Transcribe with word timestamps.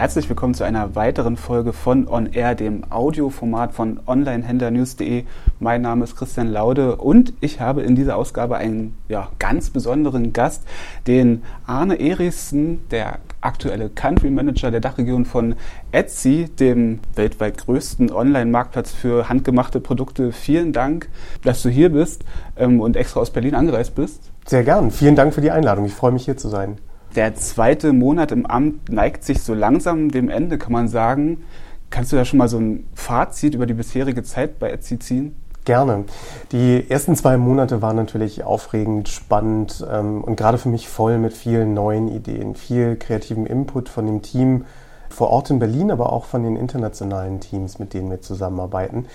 Herzlich 0.00 0.30
willkommen 0.30 0.54
zu 0.54 0.64
einer 0.64 0.94
weiteren 0.94 1.36
Folge 1.36 1.74
von 1.74 2.08
On 2.08 2.24
Air, 2.32 2.54
dem 2.54 2.90
Audioformat 2.90 3.74
von 3.74 4.00
Onlinehändlernews.de. 4.06 5.24
Mein 5.58 5.82
Name 5.82 6.04
ist 6.04 6.16
Christian 6.16 6.48
Laude 6.48 6.96
und 6.96 7.34
ich 7.42 7.60
habe 7.60 7.82
in 7.82 7.96
dieser 7.96 8.16
Ausgabe 8.16 8.56
einen 8.56 8.96
ja, 9.10 9.28
ganz 9.38 9.68
besonderen 9.68 10.32
Gast, 10.32 10.62
den 11.06 11.42
Arne 11.66 12.00
Erichsen, 12.00 12.80
der 12.90 13.18
aktuelle 13.42 13.90
Country 13.90 14.30
Manager 14.30 14.70
der 14.70 14.80
Dachregion 14.80 15.26
von 15.26 15.54
Etsy, 15.92 16.48
dem 16.48 17.00
weltweit 17.14 17.58
größten 17.58 18.10
Online-Marktplatz 18.10 18.92
für 18.92 19.28
handgemachte 19.28 19.80
Produkte. 19.80 20.32
Vielen 20.32 20.72
Dank, 20.72 21.10
dass 21.44 21.60
du 21.60 21.68
hier 21.68 21.90
bist 21.90 22.24
ähm, 22.56 22.80
und 22.80 22.96
extra 22.96 23.20
aus 23.20 23.28
Berlin 23.28 23.54
angereist 23.54 23.94
bist. 23.94 24.30
Sehr 24.46 24.64
gern. 24.64 24.92
Vielen 24.92 25.14
Dank 25.14 25.34
für 25.34 25.42
die 25.42 25.50
Einladung. 25.50 25.84
Ich 25.84 25.92
freue 25.92 26.12
mich 26.12 26.24
hier 26.24 26.38
zu 26.38 26.48
sein. 26.48 26.78
Der 27.16 27.34
zweite 27.34 27.92
Monat 27.92 28.30
im 28.30 28.46
Amt 28.46 28.88
neigt 28.88 29.24
sich 29.24 29.42
so 29.42 29.52
langsam 29.52 30.10
dem 30.10 30.28
Ende, 30.28 30.58
kann 30.58 30.72
man 30.72 30.86
sagen. 30.88 31.42
Kannst 31.90 32.12
du 32.12 32.16
da 32.16 32.24
schon 32.24 32.38
mal 32.38 32.48
so 32.48 32.58
ein 32.58 32.86
Fazit 32.94 33.54
über 33.54 33.66
die 33.66 33.74
bisherige 33.74 34.22
Zeit 34.22 34.60
bei 34.60 34.70
Etsy 34.70 34.98
ziehen? 34.98 35.34
Gerne. 35.64 36.04
Die 36.52 36.88
ersten 36.88 37.16
zwei 37.16 37.36
Monate 37.36 37.82
waren 37.82 37.96
natürlich 37.96 38.44
aufregend, 38.44 39.08
spannend 39.08 39.84
ähm, 39.90 40.22
und 40.22 40.36
gerade 40.36 40.56
für 40.56 40.68
mich 40.68 40.88
voll 40.88 41.18
mit 41.18 41.32
vielen 41.32 41.74
neuen 41.74 42.08
Ideen, 42.08 42.54
viel 42.54 42.96
kreativen 42.96 43.44
Input 43.44 43.88
von 43.88 44.06
dem 44.06 44.22
Team 44.22 44.64
vor 45.10 45.30
Ort 45.30 45.50
in 45.50 45.58
Berlin, 45.58 45.90
aber 45.90 46.12
auch 46.12 46.24
von 46.24 46.44
den 46.44 46.56
internationalen 46.56 47.40
Teams, 47.40 47.78
mit 47.80 47.92
denen 47.92 48.08
wir 48.08 48.22
zusammenarbeiten. 48.22 49.06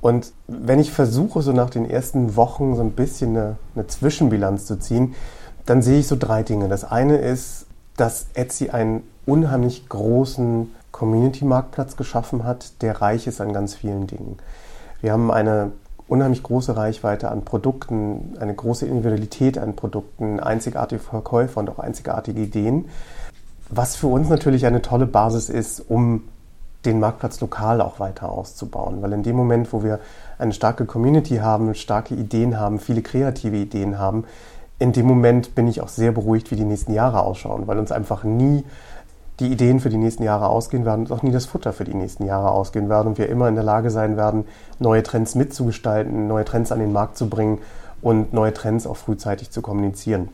Und 0.00 0.32
wenn 0.48 0.80
ich 0.80 0.90
versuche, 0.90 1.42
so 1.42 1.52
nach 1.52 1.70
den 1.70 1.88
ersten 1.88 2.36
Wochen 2.36 2.74
so 2.74 2.82
ein 2.82 2.92
bisschen 2.92 3.36
eine, 3.36 3.56
eine 3.74 3.86
Zwischenbilanz 3.86 4.66
zu 4.66 4.78
ziehen, 4.78 5.14
dann 5.66 5.82
sehe 5.82 6.00
ich 6.00 6.06
so 6.06 6.16
drei 6.18 6.42
Dinge. 6.42 6.68
Das 6.68 6.84
eine 6.84 7.16
ist, 7.16 7.66
dass 7.96 8.26
Etsy 8.34 8.70
einen 8.70 9.02
unheimlich 9.26 9.88
großen 9.88 10.72
Community-Marktplatz 10.92 11.96
geschaffen 11.96 12.44
hat, 12.44 12.82
der 12.82 13.00
reich 13.00 13.26
ist 13.26 13.40
an 13.40 13.52
ganz 13.52 13.74
vielen 13.74 14.06
Dingen. 14.06 14.38
Wir 15.00 15.12
haben 15.12 15.30
eine 15.30 15.72
unheimlich 16.06 16.42
große 16.42 16.76
Reichweite 16.76 17.30
an 17.30 17.44
Produkten, 17.44 18.36
eine 18.38 18.54
große 18.54 18.86
Individualität 18.86 19.58
an 19.58 19.74
Produkten, 19.74 20.38
einzigartige 20.38 21.00
Verkäufer 21.00 21.60
und 21.60 21.70
auch 21.70 21.78
einzigartige 21.78 22.42
Ideen, 22.42 22.86
was 23.70 23.96
für 23.96 24.08
uns 24.08 24.28
natürlich 24.28 24.66
eine 24.66 24.82
tolle 24.82 25.06
Basis 25.06 25.48
ist, 25.48 25.80
um 25.80 26.24
den 26.84 27.00
Marktplatz 27.00 27.40
lokal 27.40 27.80
auch 27.80 27.98
weiter 27.98 28.30
auszubauen. 28.30 29.00
Weil 29.00 29.14
in 29.14 29.22
dem 29.22 29.36
Moment, 29.36 29.72
wo 29.72 29.82
wir 29.82 30.00
eine 30.38 30.52
starke 30.52 30.84
Community 30.84 31.36
haben, 31.36 31.74
starke 31.74 32.14
Ideen 32.14 32.60
haben, 32.60 32.78
viele 32.78 33.00
kreative 33.00 33.56
Ideen 33.56 33.98
haben, 33.98 34.24
in 34.84 34.92
dem 34.92 35.06
Moment 35.06 35.54
bin 35.54 35.66
ich 35.66 35.80
auch 35.80 35.88
sehr 35.88 36.12
beruhigt, 36.12 36.50
wie 36.50 36.56
die 36.56 36.64
nächsten 36.64 36.92
Jahre 36.92 37.22
ausschauen, 37.22 37.66
weil 37.66 37.78
uns 37.78 37.90
einfach 37.90 38.22
nie 38.22 38.64
die 39.40 39.50
Ideen 39.50 39.80
für 39.80 39.88
die 39.88 39.96
nächsten 39.96 40.22
Jahre 40.22 40.48
ausgehen 40.48 40.84
werden 40.84 41.06
und 41.06 41.12
auch 41.12 41.22
nie 41.22 41.32
das 41.32 41.46
Futter 41.46 41.72
für 41.72 41.84
die 41.84 41.94
nächsten 41.94 42.26
Jahre 42.26 42.50
ausgehen 42.50 42.90
werden 42.90 43.08
und 43.08 43.18
wir 43.18 43.30
immer 43.30 43.48
in 43.48 43.54
der 43.54 43.64
Lage 43.64 43.90
sein 43.90 44.18
werden, 44.18 44.44
neue 44.78 45.02
Trends 45.02 45.34
mitzugestalten, 45.34 46.28
neue 46.28 46.44
Trends 46.44 46.70
an 46.70 46.80
den 46.80 46.92
Markt 46.92 47.16
zu 47.16 47.30
bringen 47.30 47.60
und 48.02 48.34
neue 48.34 48.52
Trends 48.52 48.86
auch 48.86 48.98
frühzeitig 48.98 49.50
zu 49.50 49.62
kommunizieren. 49.62 50.28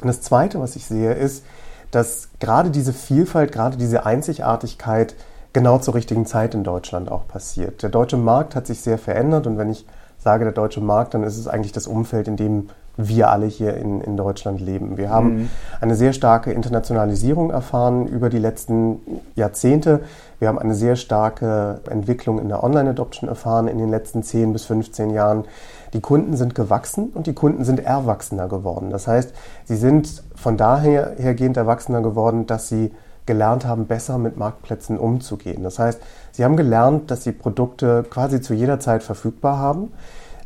Und 0.00 0.06
das 0.06 0.22
Zweite, 0.22 0.60
was 0.60 0.76
ich 0.76 0.86
sehe, 0.86 1.12
ist, 1.12 1.44
dass 1.90 2.28
gerade 2.38 2.70
diese 2.70 2.92
Vielfalt, 2.92 3.50
gerade 3.50 3.76
diese 3.76 4.06
Einzigartigkeit 4.06 5.16
genau 5.52 5.78
zur 5.78 5.94
richtigen 5.94 6.26
Zeit 6.26 6.54
in 6.54 6.62
Deutschland 6.62 7.10
auch 7.10 7.26
passiert. 7.26 7.82
Der 7.82 7.90
deutsche 7.90 8.18
Markt 8.18 8.54
hat 8.54 8.68
sich 8.68 8.80
sehr 8.80 8.98
verändert 8.98 9.48
und 9.48 9.58
wenn 9.58 9.70
ich 9.70 9.84
sage 10.24 10.44
der 10.44 10.52
deutsche 10.52 10.80
Markt, 10.80 11.14
dann 11.14 11.22
ist 11.22 11.38
es 11.38 11.46
eigentlich 11.46 11.72
das 11.72 11.86
Umfeld, 11.86 12.26
in 12.26 12.36
dem 12.36 12.70
wir 12.96 13.30
alle 13.30 13.46
hier 13.46 13.76
in, 13.76 14.00
in 14.00 14.16
Deutschland 14.16 14.60
leben. 14.60 14.96
Wir 14.96 15.10
haben 15.10 15.34
mhm. 15.34 15.50
eine 15.80 15.96
sehr 15.96 16.12
starke 16.12 16.52
Internationalisierung 16.52 17.50
erfahren 17.50 18.06
über 18.06 18.30
die 18.30 18.38
letzten 18.38 19.00
Jahrzehnte. 19.34 20.00
Wir 20.38 20.48
haben 20.48 20.58
eine 20.58 20.74
sehr 20.74 20.96
starke 20.96 21.80
Entwicklung 21.90 22.38
in 22.38 22.48
der 22.48 22.62
Online-Adoption 22.62 23.28
erfahren 23.28 23.68
in 23.68 23.78
den 23.78 23.90
letzten 23.90 24.22
10 24.22 24.52
bis 24.52 24.64
15 24.64 25.10
Jahren. 25.10 25.44
Die 25.92 26.00
Kunden 26.00 26.36
sind 26.36 26.54
gewachsen 26.54 27.10
und 27.14 27.26
die 27.26 27.34
Kunden 27.34 27.64
sind 27.64 27.80
erwachsener 27.80 28.48
geworden. 28.48 28.90
Das 28.90 29.06
heißt, 29.06 29.32
sie 29.64 29.76
sind 29.76 30.22
von 30.34 30.56
daher 30.56 31.14
hergehend 31.18 31.56
erwachsener 31.56 32.00
geworden, 32.00 32.46
dass 32.46 32.68
sie 32.68 32.92
gelernt 33.26 33.64
haben, 33.64 33.86
besser 33.86 34.18
mit 34.18 34.36
Marktplätzen 34.36 34.98
umzugehen. 34.98 35.62
Das 35.62 35.78
heißt, 35.78 36.00
sie 36.32 36.44
haben 36.44 36.56
gelernt, 36.56 37.10
dass 37.10 37.24
sie 37.24 37.32
Produkte 37.32 38.04
quasi 38.08 38.40
zu 38.40 38.54
jeder 38.54 38.80
Zeit 38.80 39.02
verfügbar 39.02 39.58
haben. 39.58 39.92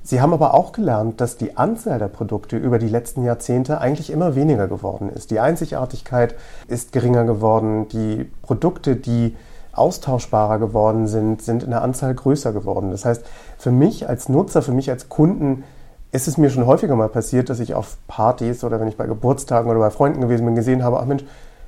Sie 0.02 0.20
haben 0.22 0.32
aber 0.32 0.54
auch 0.54 0.72
gelernt, 0.72 1.20
dass 1.20 1.36
die 1.36 1.56
Anzahl 1.56 1.98
der 1.98 2.08
Produkte 2.08 2.56
über 2.56 2.78
die 2.78 2.88
letzten 2.88 3.24
Jahrzehnte 3.24 3.80
eigentlich 3.80 4.10
immer 4.10 4.34
weniger 4.34 4.66
geworden 4.66 5.10
ist. 5.10 5.30
Die 5.30 5.40
Einzigartigkeit 5.40 6.34
ist 6.66 6.92
geringer 6.92 7.24
geworden. 7.24 7.88
Die 7.88 8.30
Produkte, 8.42 8.96
die 8.96 9.36
austauschbarer 9.72 10.58
geworden 10.58 11.06
sind, 11.06 11.42
sind 11.42 11.62
in 11.62 11.70
der 11.70 11.82
Anzahl 11.82 12.14
größer 12.14 12.52
geworden. 12.52 12.90
Das 12.90 13.04
heißt, 13.04 13.24
für 13.58 13.70
mich 13.70 14.08
als 14.08 14.28
Nutzer, 14.28 14.62
für 14.62 14.72
mich 14.72 14.90
als 14.90 15.08
Kunden 15.08 15.64
ist 16.10 16.26
es 16.26 16.38
mir 16.38 16.48
schon 16.48 16.66
häufiger 16.66 16.96
mal 16.96 17.08
passiert, 17.08 17.50
dass 17.50 17.60
ich 17.60 17.74
auf 17.74 17.98
Partys 18.06 18.64
oder 18.64 18.80
wenn 18.80 18.88
ich 18.88 18.96
bei 18.96 19.06
Geburtstagen 19.06 19.70
oder 19.70 19.80
bei 19.80 19.90
Freunden 19.90 20.22
gewesen 20.22 20.46
bin, 20.46 20.54
gesehen 20.54 20.82
habe, 20.82 21.00
ach 21.00 21.04
Mensch, 21.04 21.24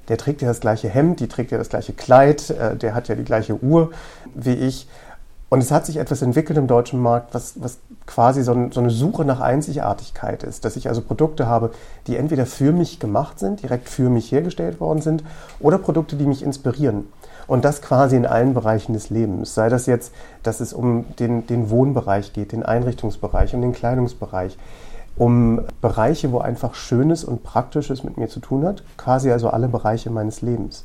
der 0.09 0.19
trägt 0.19 0.43
ja 0.43 0.49
das 0.49 0.61
gleiche 0.61 0.89
Hemd, 0.89 1.21
die 1.21 1.29
trägt 1.29 1.51
ja 1.51 1.59
das 1.59 1.69
gleiche 1.69 1.93
Kleid, 1.93 2.51
äh, 2.51 2.77
der 2.77 2.95
hat 2.95 3.09
ja 3.09 3.15
die 3.15 3.25
gleiche 3.25 3.63
Uhr 3.63 3.91
wie 4.35 4.55
ich. 4.55 4.89
Und 5.51 5.61
es 5.61 5.73
hat 5.73 5.85
sich 5.85 5.97
etwas 5.97 6.23
entwickelt 6.23 6.57
im 6.59 6.69
deutschen 6.69 7.01
Markt, 7.01 7.35
was, 7.35 7.55
was 7.61 7.79
quasi 8.07 8.43
so, 8.45 8.53
ein, 8.53 8.71
so, 8.71 8.79
eine 8.79 8.91
Suche 8.91 9.25
nach 9.25 9.41
Einzigartigkeit 9.41 10.45
ist. 10.45 10.65
Dass 10.65 10.77
ich 10.77 10.89
also 10.89 11.01
Produkte 11.03 11.49
habe, 11.49 11.73
die 12.07 12.17
entweder 12.17 12.47
für 12.47 12.73
mich 12.73 13.01
gemacht 13.01 13.41
sind, 13.41 13.63
direkt 13.63 13.89
für 13.89 14.11
mich 14.11 14.31
hergestellt 14.31 14.79
worden 14.81 15.03
sind, 15.03 15.25
oder 15.59 15.79
Produkte, 15.79 16.15
die 16.15 16.25
mich 16.25 16.45
inspirieren. 16.45 17.09
Und 17.49 17.65
das 17.65 17.83
quasi 17.83 18.15
in 18.15 18.27
allen 18.27 18.55
Bereichen 18.55 18.93
des 18.93 19.11
Lebens. 19.11 19.53
Sei 19.57 19.69
das 19.69 19.87
jetzt, 19.87 20.13
dass 20.45 20.61
es 20.61 20.73
um 20.73 21.05
den, 21.19 21.49
den 21.49 21.69
Wohnbereich 21.69 22.33
geht, 22.33 22.53
den 22.53 22.63
Einrichtungsbereich, 22.63 23.53
um 23.53 23.61
den 23.61 23.73
Kleidungsbereich, 23.73 24.57
um 25.17 25.61
Bereiche, 25.81 26.33
wo 26.33 26.39
einfach 26.39 26.75
Schönes 26.75 27.25
und 27.25 27.43
Praktisches 27.43 28.05
mit 28.05 28.17
mir 28.17 28.29
zu 28.29 28.41
tun 28.41 28.65
hat. 28.65 28.83
Quasi 28.97 29.31
also 29.31 29.51
alle 29.51 29.69
Bereiche 29.69 30.11
meines 30.11 30.43
Lebens. 30.43 30.85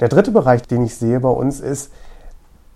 Der 0.00 0.08
dritte 0.08 0.30
Bereich, 0.30 0.62
den 0.62 0.84
ich 0.84 0.96
sehe 0.96 1.20
bei 1.20 1.28
uns, 1.28 1.60
ist, 1.60 1.90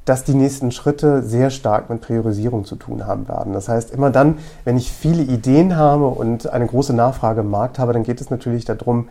dass 0.05 0.25
die 0.25 0.35
nächsten 0.35 0.71
Schritte 0.71 1.23
sehr 1.23 1.51
stark 1.51 1.91
mit 1.91 2.01
Priorisierung 2.01 2.65
zu 2.65 2.77
tun 2.77 3.07
haben 3.07 3.29
werden. 3.29 3.53
Das 3.53 3.69
heißt, 3.69 3.91
immer 3.91 4.11
dann, 4.11 4.39
wenn 4.65 4.79
ich 4.79 4.91
viele 4.91 5.23
Ideen 5.23 5.77
habe 5.77 6.07
und 6.07 6.49
eine 6.49 6.67
große 6.67 6.95
Nachfrage 6.95 7.43
im 7.43 7.51
Markt 7.51 7.79
habe, 7.79 7.93
dann 7.93 8.05
geht 8.05 8.21
es 8.23 8.31
natürlich 8.31 8.65
darum, 8.65 9.11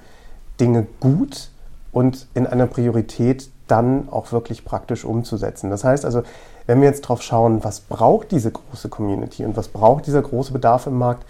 Dinge 0.59 0.87
gut 0.99 1.51
und 1.91 2.25
in 2.33 2.47
einer 2.47 2.65
Priorität 2.65 3.51
dann 3.67 4.07
auch 4.09 4.31
wirklich 4.31 4.65
praktisch 4.65 5.05
umzusetzen. 5.05 5.69
Das 5.69 5.83
heißt 5.83 6.03
also, 6.03 6.23
wenn 6.65 6.81
wir 6.81 6.87
jetzt 6.87 7.01
drauf 7.01 7.21
schauen, 7.21 7.63
was 7.63 7.81
braucht 7.81 8.31
diese 8.31 8.51
große 8.51 8.89
Community 8.89 9.45
und 9.45 9.55
was 9.55 9.67
braucht 9.67 10.07
dieser 10.07 10.21
große 10.21 10.51
Bedarf 10.51 10.87
im 10.87 10.97
Markt, 10.97 11.25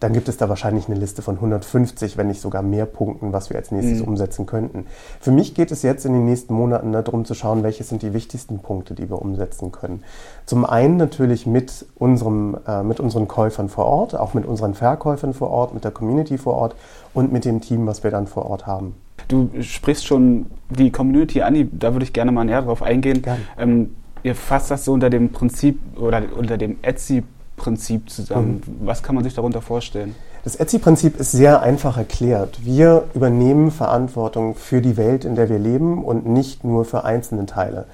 dann 0.00 0.12
gibt 0.12 0.28
es 0.28 0.36
da 0.36 0.48
wahrscheinlich 0.48 0.88
eine 0.88 0.98
Liste 0.98 1.22
von 1.22 1.36
150, 1.36 2.16
wenn 2.16 2.28
nicht 2.28 2.40
sogar 2.40 2.62
mehr 2.62 2.86
Punkten, 2.86 3.32
was 3.32 3.50
wir 3.50 3.56
als 3.56 3.72
nächstes 3.72 4.00
mhm. 4.00 4.08
umsetzen 4.08 4.46
könnten. 4.46 4.86
Für 5.20 5.32
mich 5.32 5.54
geht 5.54 5.72
es 5.72 5.82
jetzt 5.82 6.06
in 6.06 6.12
den 6.12 6.24
nächsten 6.24 6.54
Monaten 6.54 6.92
darum 6.92 7.24
zu 7.24 7.34
schauen, 7.34 7.62
welche 7.62 7.82
sind 7.82 8.02
die 8.02 8.14
wichtigsten 8.14 8.60
Punkte, 8.60 8.94
die 8.94 9.08
wir 9.08 9.20
umsetzen 9.20 9.72
können. 9.72 10.04
Zum 10.46 10.64
einen 10.64 10.96
natürlich 10.96 11.46
mit, 11.46 11.86
unserem, 11.96 12.56
äh, 12.66 12.82
mit 12.82 13.00
unseren 13.00 13.26
Käufern 13.26 13.68
vor 13.68 13.86
Ort, 13.86 14.14
auch 14.14 14.34
mit 14.34 14.46
unseren 14.46 14.74
Verkäufern 14.74 15.34
vor 15.34 15.50
Ort, 15.50 15.74
mit 15.74 15.84
der 15.84 15.90
Community 15.90 16.38
vor 16.38 16.54
Ort 16.54 16.76
und 17.12 17.32
mit 17.32 17.44
dem 17.44 17.60
Team, 17.60 17.86
was 17.86 18.04
wir 18.04 18.10
dann 18.10 18.28
vor 18.28 18.46
Ort 18.46 18.66
haben. 18.66 18.94
Du 19.26 19.50
sprichst 19.60 20.06
schon 20.06 20.46
die 20.70 20.92
Community 20.92 21.42
an, 21.42 21.68
da 21.72 21.92
würde 21.92 22.04
ich 22.04 22.12
gerne 22.12 22.30
mal 22.30 22.44
näher 22.44 22.62
drauf 22.62 22.82
eingehen. 22.82 23.22
Ähm, 23.58 23.96
ihr 24.22 24.36
fasst 24.36 24.70
das 24.70 24.84
so 24.84 24.92
unter 24.92 25.10
dem 25.10 25.32
Prinzip 25.32 25.80
oder 25.98 26.22
unter 26.36 26.56
dem 26.56 26.76
Etsy 26.82 27.24
Prinzip 27.58 28.08
zusammen. 28.08 28.62
Mhm. 28.66 28.86
Was 28.86 29.02
kann 29.02 29.14
man 29.14 29.24
sich 29.24 29.34
darunter 29.34 29.60
vorstellen? 29.60 30.14
Das 30.44 30.56
Etsy-Prinzip 30.56 31.18
ist 31.18 31.32
sehr 31.32 31.60
einfach 31.60 31.98
erklärt. 31.98 32.64
Wir 32.64 33.04
übernehmen 33.12 33.70
Verantwortung 33.70 34.54
für 34.54 34.80
die 34.80 34.96
Welt, 34.96 35.24
in 35.24 35.34
der 35.34 35.48
wir 35.50 35.58
leben 35.58 36.02
und 36.04 36.26
nicht 36.26 36.64
nur 36.64 36.84
für 36.84 37.04
einzelne 37.04 37.44
Teile 37.44 37.86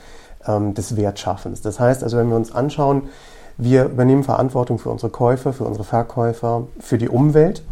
ähm, 0.46 0.75
des 0.75 0.96
Wertschaffens. 0.96 1.62
Das 1.62 1.81
heißt 1.81 2.05
also, 2.05 2.16
wenn 2.16 2.28
wir 2.28 2.37
uns 2.37 2.52
anschauen, 2.52 3.08
wir 3.56 3.87
übernehmen 3.87 4.25
Verantwortung 4.25 4.78
für 4.78 4.90
unsere 4.90 5.11
Käufer, 5.11 5.52
für 5.52 5.64
unsere 5.64 5.84
Verkäufer, 5.84 6.66
für 6.78 6.99
die 6.99 7.08
Umwelt 7.08 7.62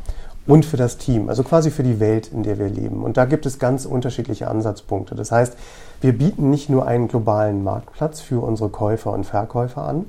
und 0.46 0.64
für 0.64 0.76
das 0.76 0.96
Team, 0.96 1.28
also 1.28 1.42
quasi 1.42 1.70
für 1.70 1.82
die 1.82 2.00
Welt, 2.00 2.30
in 2.32 2.42
der 2.42 2.58
wir 2.58 2.68
leben. 2.68 3.02
Und 3.02 3.16
da 3.16 3.24
gibt 3.24 3.46
es 3.46 3.58
ganz 3.58 3.84
unterschiedliche 3.84 4.48
Ansatzpunkte. 4.48 5.14
Das 5.14 5.30
heißt, 5.30 5.56
wir 6.00 6.16
bieten 6.16 6.50
nicht 6.50 6.68
nur 6.68 6.86
einen 6.86 7.08
globalen 7.08 7.62
Marktplatz 7.62 8.20
für 8.20 8.40
unsere 8.40 8.68
Käufer 8.68 9.12
und 9.12 9.24
Verkäufer 9.24 9.82
an, 9.82 10.06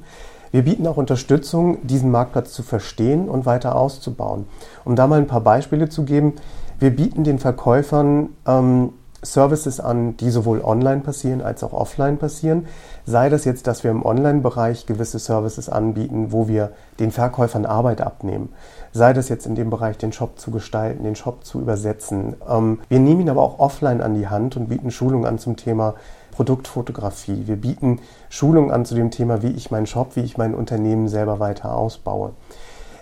wir 0.53 0.63
bieten 0.63 0.85
auch 0.85 0.97
Unterstützung, 0.97 1.79
diesen 1.81 2.11
Marktplatz 2.11 2.53
zu 2.53 2.61
verstehen 2.61 3.27
und 3.27 3.47
weiter 3.47 3.75
auszubauen. 3.75 4.45
Um 4.85 4.95
da 4.95 5.07
mal 5.07 5.17
ein 5.17 5.25
paar 5.25 5.41
Beispiele 5.41 5.89
zu 5.89 6.03
geben, 6.03 6.33
wir 6.77 6.95
bieten 6.95 7.23
den 7.23 7.39
Verkäufern 7.39 8.29
ähm, 8.45 8.93
Services 9.23 9.79
an, 9.79 10.15
die 10.17 10.29
sowohl 10.29 10.61
online 10.61 11.01
passieren 11.01 11.41
als 11.41 11.63
auch 11.63 11.73
offline 11.73 12.17
passieren. 12.17 12.67
Sei 13.03 13.29
das 13.29 13.45
jetzt, 13.45 13.65
dass 13.65 13.83
wir 13.83 13.89
im 13.89 14.05
Online-Bereich 14.05 14.85
gewisse 14.85 15.17
Services 15.17 15.69
anbieten, 15.69 16.31
wo 16.31 16.47
wir 16.47 16.71
den 16.99 17.09
Verkäufern 17.09 17.65
Arbeit 17.65 18.01
abnehmen. 18.01 18.49
Sei 18.91 19.11
das 19.13 19.29
jetzt 19.29 19.47
in 19.47 19.55
dem 19.55 19.71
Bereich, 19.71 19.97
den 19.97 20.13
Shop 20.13 20.37
zu 20.37 20.51
gestalten, 20.51 21.03
den 21.03 21.15
Shop 21.15 21.43
zu 21.45 21.61
übersetzen. 21.61 22.35
Ähm, 22.47 22.79
wir 22.89 22.99
nehmen 22.99 23.21
ihn 23.21 23.29
aber 23.31 23.41
auch 23.41 23.57
offline 23.57 24.01
an 24.01 24.13
die 24.13 24.27
Hand 24.27 24.55
und 24.55 24.69
bieten 24.69 24.91
Schulungen 24.91 25.25
an 25.25 25.39
zum 25.39 25.55
Thema 25.55 25.95
Produktfotografie. 26.33 27.43
Wir 27.45 27.55
bieten 27.55 27.99
Schulungen 28.29 28.71
an 28.71 28.85
zu 28.85 28.95
dem 28.95 29.11
Thema, 29.11 29.41
wie 29.43 29.51
ich 29.51 29.71
meinen 29.71 29.85
Shop, 29.85 30.15
wie 30.15 30.21
ich 30.21 30.37
mein 30.37 30.55
Unternehmen 30.55 31.07
selber 31.07 31.39
weiter 31.39 31.75
ausbaue. 31.75 32.31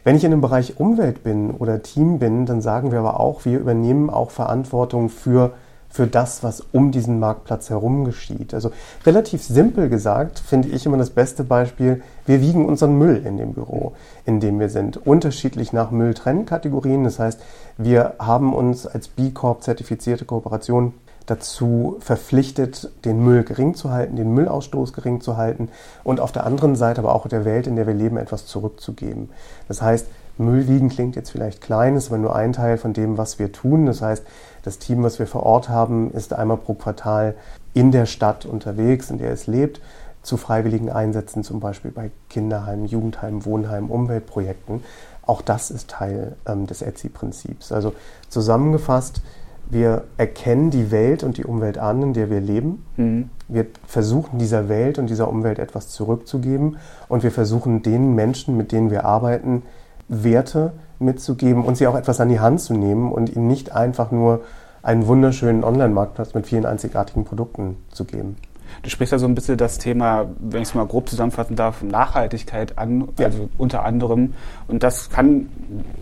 Wenn 0.04 0.16
ich 0.16 0.24
in 0.24 0.32
dem 0.32 0.42
Bereich 0.42 0.80
Umwelt 0.80 1.24
bin 1.24 1.52
oder 1.52 1.82
Team 1.82 2.20
bin, 2.20 2.46
dann 2.46 2.62
sagen 2.62 2.92
wir 2.92 3.00
aber 3.00 3.20
auch, 3.20 3.46
wir 3.46 3.60
übernehmen 3.60 4.10
auch 4.10 4.32
Verantwortung 4.32 5.10
für, 5.10 5.54
für 5.90 6.08
das, 6.08 6.44
was 6.44 6.62
um 6.72 6.92
diesen 6.92 7.20
Marktplatz 7.20 7.70
herum 7.70 8.04
geschieht. 8.04 8.54
Also 8.54 8.72
relativ 9.06 9.44
simpel 9.44 9.90
gesagt, 9.90 10.40
finde 10.40 10.70
ich 10.70 10.86
immer 10.86 10.98
das 10.98 11.12
beste 11.12 11.44
Beispiel, 11.44 12.02
wir 12.26 12.42
wiegen 12.42 12.66
unseren 12.66 12.98
Müll 12.98 13.22
in 13.26 13.38
dem 13.38 13.54
Büro, 13.54 13.94
in 14.26 14.40
dem 14.40 14.60
wir 14.60 14.70
sind, 14.70 14.98
unterschiedlich 15.06 15.72
nach 15.72 15.92
Mülltrennkategorien. 15.92 17.04
Das 17.04 17.20
heißt, 17.20 17.40
wir 17.78 18.16
haben 18.18 18.54
uns 18.56 18.88
als 18.88 19.08
B 19.08 19.30
Corp 19.30 19.62
zertifizierte 19.64 20.26
Kooperation 20.26 20.94
dazu 21.26 21.98
verpflichtet, 22.00 22.90
den 23.06 23.24
Müll 23.24 23.44
gering 23.44 23.76
zu 23.76 23.92
halten, 23.92 24.16
den 24.16 24.34
Müllausstoß 24.34 24.94
gering 24.94 25.22
zu 25.22 25.38
halten 25.38 25.70
und 26.04 26.20
auf 26.20 26.32
der 26.32 26.46
anderen 26.46 26.76
Seite 26.76 27.02
aber 27.02 27.16
auch 27.16 27.28
der 27.28 27.46
Welt, 27.46 27.68
in 27.68 27.76
der 27.76 27.88
wir 27.88 27.94
leben, 27.94 28.18
etwas 28.18 28.46
zurückzugeben. 28.46 29.30
Das 29.68 29.82
heißt, 29.82 30.08
Müll 30.38 30.68
wiegen 30.68 30.90
klingt 30.90 31.16
jetzt 31.16 31.30
vielleicht 31.30 31.62
klein, 31.62 31.96
ist 31.96 32.08
aber 32.08 32.18
nur 32.18 32.36
ein 32.36 32.54
Teil 32.54 32.78
von 32.78 32.94
dem, 32.94 33.18
was 33.18 33.38
wir 33.38 33.52
tun. 33.52 33.86
Das 33.86 34.02
heißt, 34.02 34.24
das 34.64 34.80
Team, 34.80 35.04
was 35.04 35.20
wir 35.20 35.28
vor 35.28 35.44
Ort 35.44 35.70
haben, 35.70 36.12
ist 36.12 36.34
einmal 36.34 36.58
pro 36.58 36.74
Quartal 36.74 37.36
in 37.74 37.92
der 37.92 38.06
Stadt 38.06 38.46
unterwegs, 38.46 39.10
in 39.10 39.18
der 39.18 39.32
es 39.32 39.48
lebt, 39.48 39.82
zu 40.24 40.38
freiwilligen 40.38 40.90
Einsätzen, 40.90 41.44
zum 41.44 41.60
Beispiel 41.60 41.92
bei 41.92 42.12
Kinderheimen, 42.30 42.86
Jugendheimen, 42.86 43.46
Wohnheimen, 43.46 43.90
Umweltprojekten. 43.90 44.84
Auch 45.26 45.42
das 45.42 45.72
ist 45.72 45.90
Teil 45.90 46.36
ähm, 46.48 46.68
des 46.68 46.82
ETSI-Prinzips. 46.82 47.72
Also 47.72 47.94
zusammengefasst, 48.30 49.22
wir 49.72 50.04
erkennen 50.18 50.70
die 50.70 50.92
Welt 50.92 51.24
und 51.24 51.38
die 51.38 51.46
Umwelt 51.46 51.78
an, 51.78 52.02
in 52.04 52.14
der 52.14 52.30
wir 52.30 52.42
leben. 52.42 52.86
Mhm. 52.98 53.30
Wir 53.48 53.68
versuchen 53.88 54.38
dieser 54.38 54.70
Welt 54.70 55.00
und 55.00 55.10
dieser 55.10 55.30
Umwelt 55.30 55.60
etwas 55.60 55.90
zurückzugeben 55.90 56.78
und 57.08 57.24
wir 57.24 57.32
versuchen 57.32 57.82
den 57.82 58.14
Menschen, 58.14 58.58
mit 58.58 58.72
denen 58.72 58.92
wir 58.92 59.06
arbeiten, 59.06 59.64
Werte 60.08 60.74
mitzugeben 61.00 61.64
und 61.64 61.78
sie 61.78 61.88
auch 61.88 61.96
etwas 61.96 62.20
an 62.20 62.30
die 62.30 62.40
Hand 62.40 62.60
zu 62.60 62.74
nehmen 62.74 63.12
und 63.12 63.36
ihnen 63.36 63.48
nicht 63.48 63.72
einfach 63.72 64.12
nur 64.12 64.42
einen 64.84 65.08
wunderschönen 65.08 65.64
Online-Marktplatz 65.64 66.34
mit 66.34 66.48
vielen 66.48 66.66
einzigartigen 66.66 67.24
Produkten 67.24 67.78
zu 67.92 68.06
geben. 68.06 68.36
Du 68.84 68.90
sprichst 68.90 69.12
ja 69.12 69.20
so 69.20 69.28
ein 69.28 69.36
bisschen 69.36 69.58
das 69.58 69.78
Thema, 69.78 70.26
wenn 70.40 70.64
ich 70.64 70.70
es 70.70 70.74
mal 70.74 70.86
grob 70.88 71.08
zusammenfassen 71.08 71.56
darf, 71.56 71.84
Nachhaltigkeit 71.84 72.78
an, 72.78 73.10
ja. 73.20 73.28
also 73.28 73.50
unter 73.58 73.86
anderem. 73.86 74.34
Und 74.68 74.82
das 74.82 75.10
kann 75.10 75.50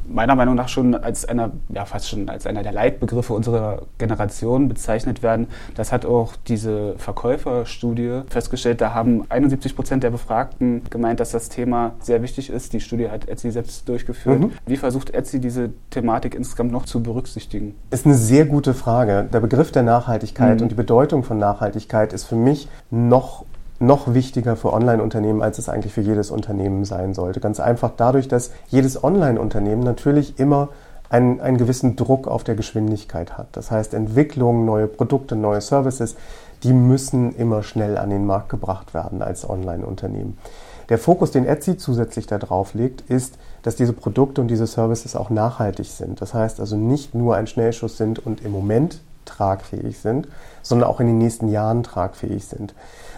meiner 0.07 0.35
Meinung 0.35 0.55
nach 0.55 0.69
schon 0.69 0.95
als 0.95 1.25
einer, 1.25 1.51
ja 1.69 1.85
fast 1.85 2.09
schon 2.09 2.29
als 2.29 2.47
einer 2.47 2.63
der 2.63 2.71
Leitbegriffe 2.71 3.33
unserer 3.33 3.83
Generation 3.97 4.69
bezeichnet 4.69 5.21
werden. 5.21 5.47
Das 5.75 5.91
hat 5.91 6.05
auch 6.05 6.33
diese 6.47 6.95
Verkäuferstudie 6.97 8.21
festgestellt. 8.29 8.79
Da 8.79 8.93
haben 8.93 9.25
71 9.29 9.75
Prozent 9.75 10.03
der 10.03 10.11
Befragten 10.11 10.83
gemeint, 10.89 11.19
dass 11.19 11.31
das 11.31 11.49
Thema 11.49 11.93
sehr 11.99 12.21
wichtig 12.21 12.49
ist. 12.49 12.71
Die 12.71 12.79
Studie 12.79 13.09
hat 13.09 13.27
Etsy 13.27 13.51
selbst 13.51 13.89
durchgeführt. 13.89 14.39
Mhm. 14.39 14.51
Wie 14.65 14.77
versucht 14.77 15.13
Etsy 15.13 15.39
diese 15.39 15.71
Thematik 15.89 16.33
insgesamt 16.33 16.71
noch 16.71 16.85
zu 16.85 17.03
berücksichtigen? 17.03 17.75
Ist 17.91 18.05
eine 18.05 18.15
sehr 18.15 18.45
gute 18.45 18.73
Frage. 18.73 19.27
Der 19.33 19.41
Begriff 19.41 19.71
der 19.71 19.83
Nachhaltigkeit 19.83 20.57
mhm. 20.57 20.63
und 20.63 20.69
die 20.69 20.75
Bedeutung 20.75 21.23
von 21.23 21.37
Nachhaltigkeit 21.37 22.13
ist 22.13 22.23
für 22.23 22.35
mich 22.35 22.68
noch 22.89 23.45
noch 23.81 24.13
wichtiger 24.13 24.57
für 24.57 24.73
Online-Unternehmen, 24.73 25.41
als 25.41 25.57
es 25.57 25.69
eigentlich 25.69 25.93
für 25.93 26.01
jedes 26.01 26.31
Unternehmen 26.31 26.83
sein 26.83 27.13
sollte. 27.13 27.39
Ganz 27.39 27.61
einfach 27.61 27.91
dadurch, 27.95 28.27
dass 28.27 28.51
jedes 28.67 29.01
Online-Unternehmen 29.01 29.83
natürlich 29.83 30.37
immer 30.37 30.67
einen, 31.09 31.41
einen 31.41 31.57
gewissen 31.57 31.95
Druck 31.95 32.27
auf 32.27 32.43
der 32.43 32.55
Geschwindigkeit 32.55 33.37
hat. 33.37 33.47
Das 33.53 33.71
heißt, 33.71 33.93
Entwicklungen, 33.93 34.65
neue 34.65 34.87
Produkte, 34.87 35.35
neue 35.35 35.61
Services, 35.61 36.15
die 36.63 36.73
müssen 36.73 37.35
immer 37.35 37.63
schnell 37.63 37.97
an 37.97 38.09
den 38.09 38.25
Markt 38.25 38.49
gebracht 38.49 38.93
werden 38.93 39.21
als 39.21 39.49
Online-Unternehmen. 39.49 40.37
Der 40.89 40.97
Fokus, 40.97 41.31
den 41.31 41.45
Etsy 41.45 41.77
zusätzlich 41.77 42.27
darauf 42.27 42.73
legt, 42.73 43.01
ist, 43.09 43.35
dass 43.61 43.75
diese 43.75 43.93
Produkte 43.93 44.41
und 44.41 44.47
diese 44.47 44.67
Services 44.67 45.15
auch 45.15 45.29
nachhaltig 45.29 45.85
sind. 45.85 46.19
Das 46.21 46.33
heißt 46.33 46.59
also 46.59 46.75
nicht 46.75 47.13
nur 47.13 47.35
ein 47.35 47.47
Schnellschuss 47.47 47.97
sind 47.97 48.25
und 48.25 48.43
im 48.43 48.51
Moment 48.51 48.99
tragfähig 49.29 49.99
sind, 49.99 50.27
sondern 50.61 50.89
auch 50.89 50.99
in 50.99 51.07
den 51.07 51.17
nächsten 51.17 51.47
Jahren 51.47 51.83
tragfähig 51.83 52.45
sind. 52.45 52.73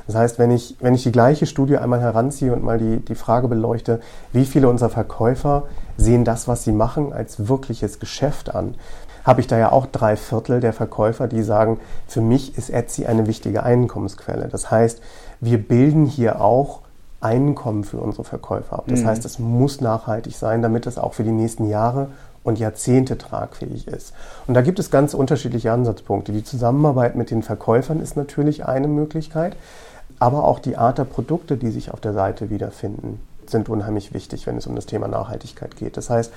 Das 0.07 0.15
heißt, 0.15 0.39
wenn 0.39 0.51
ich, 0.51 0.75
wenn 0.79 0.93
ich 0.93 1.03
die 1.03 1.11
gleiche 1.11 1.45
Studie 1.45 1.77
einmal 1.77 2.01
heranziehe 2.01 2.53
und 2.53 2.63
mal 2.63 2.77
die, 2.77 2.97
die 2.97 3.15
Frage 3.15 3.47
beleuchte, 3.47 4.01
wie 4.33 4.45
viele 4.45 4.67
unserer 4.67 4.89
Verkäufer 4.89 5.63
sehen 5.97 6.25
das, 6.25 6.47
was 6.47 6.63
sie 6.63 6.71
machen, 6.71 7.13
als 7.13 7.47
wirkliches 7.47 7.99
Geschäft 7.99 8.53
an, 8.53 8.75
habe 9.23 9.41
ich 9.41 9.47
da 9.47 9.57
ja 9.57 9.71
auch 9.71 9.85
drei 9.85 10.15
Viertel 10.15 10.59
der 10.59 10.73
Verkäufer, 10.73 11.27
die 11.27 11.43
sagen, 11.43 11.79
für 12.07 12.21
mich 12.21 12.57
ist 12.57 12.69
Etsy 12.69 13.05
eine 13.05 13.27
wichtige 13.27 13.63
Einkommensquelle. 13.63 14.47
Das 14.47 14.71
heißt, 14.71 15.01
wir 15.39 15.59
bilden 15.59 16.05
hier 16.05 16.41
auch 16.41 16.81
Einkommen 17.21 17.83
für 17.83 17.97
unsere 17.97 18.23
Verkäufer 18.23 18.79
ab. 18.79 18.85
Das 18.87 19.01
mhm. 19.01 19.05
heißt, 19.05 19.25
es 19.25 19.37
muss 19.37 19.79
nachhaltig 19.79 20.35
sein, 20.35 20.63
damit 20.63 20.87
es 20.87 20.97
auch 20.97 21.13
für 21.13 21.23
die 21.23 21.31
nächsten 21.31 21.69
Jahre 21.69 22.07
und 22.43 22.59
Jahrzehnte 22.59 23.17
tragfähig 23.17 23.87
ist. 23.87 24.13
Und 24.47 24.53
da 24.53 24.61
gibt 24.61 24.79
es 24.79 24.89
ganz 24.89 25.13
unterschiedliche 25.13 25.71
Ansatzpunkte. 25.71 26.31
Die 26.31 26.43
Zusammenarbeit 26.43 27.15
mit 27.15 27.31
den 27.31 27.43
Verkäufern 27.43 27.99
ist 27.99 28.17
natürlich 28.17 28.65
eine 28.65 28.87
Möglichkeit, 28.87 29.55
aber 30.19 30.43
auch 30.43 30.59
die 30.59 30.77
Art 30.77 30.97
der 30.97 31.05
Produkte, 31.05 31.57
die 31.57 31.71
sich 31.71 31.91
auf 31.91 31.99
der 31.99 32.13
Seite 32.13 32.49
wiederfinden, 32.49 33.19
sind 33.47 33.69
unheimlich 33.69 34.13
wichtig, 34.13 34.47
wenn 34.47 34.57
es 34.57 34.67
um 34.67 34.75
das 34.75 34.85
Thema 34.85 35.07
Nachhaltigkeit 35.07 35.75
geht. 35.75 35.97
Das 35.97 36.09
heißt, 36.09 36.31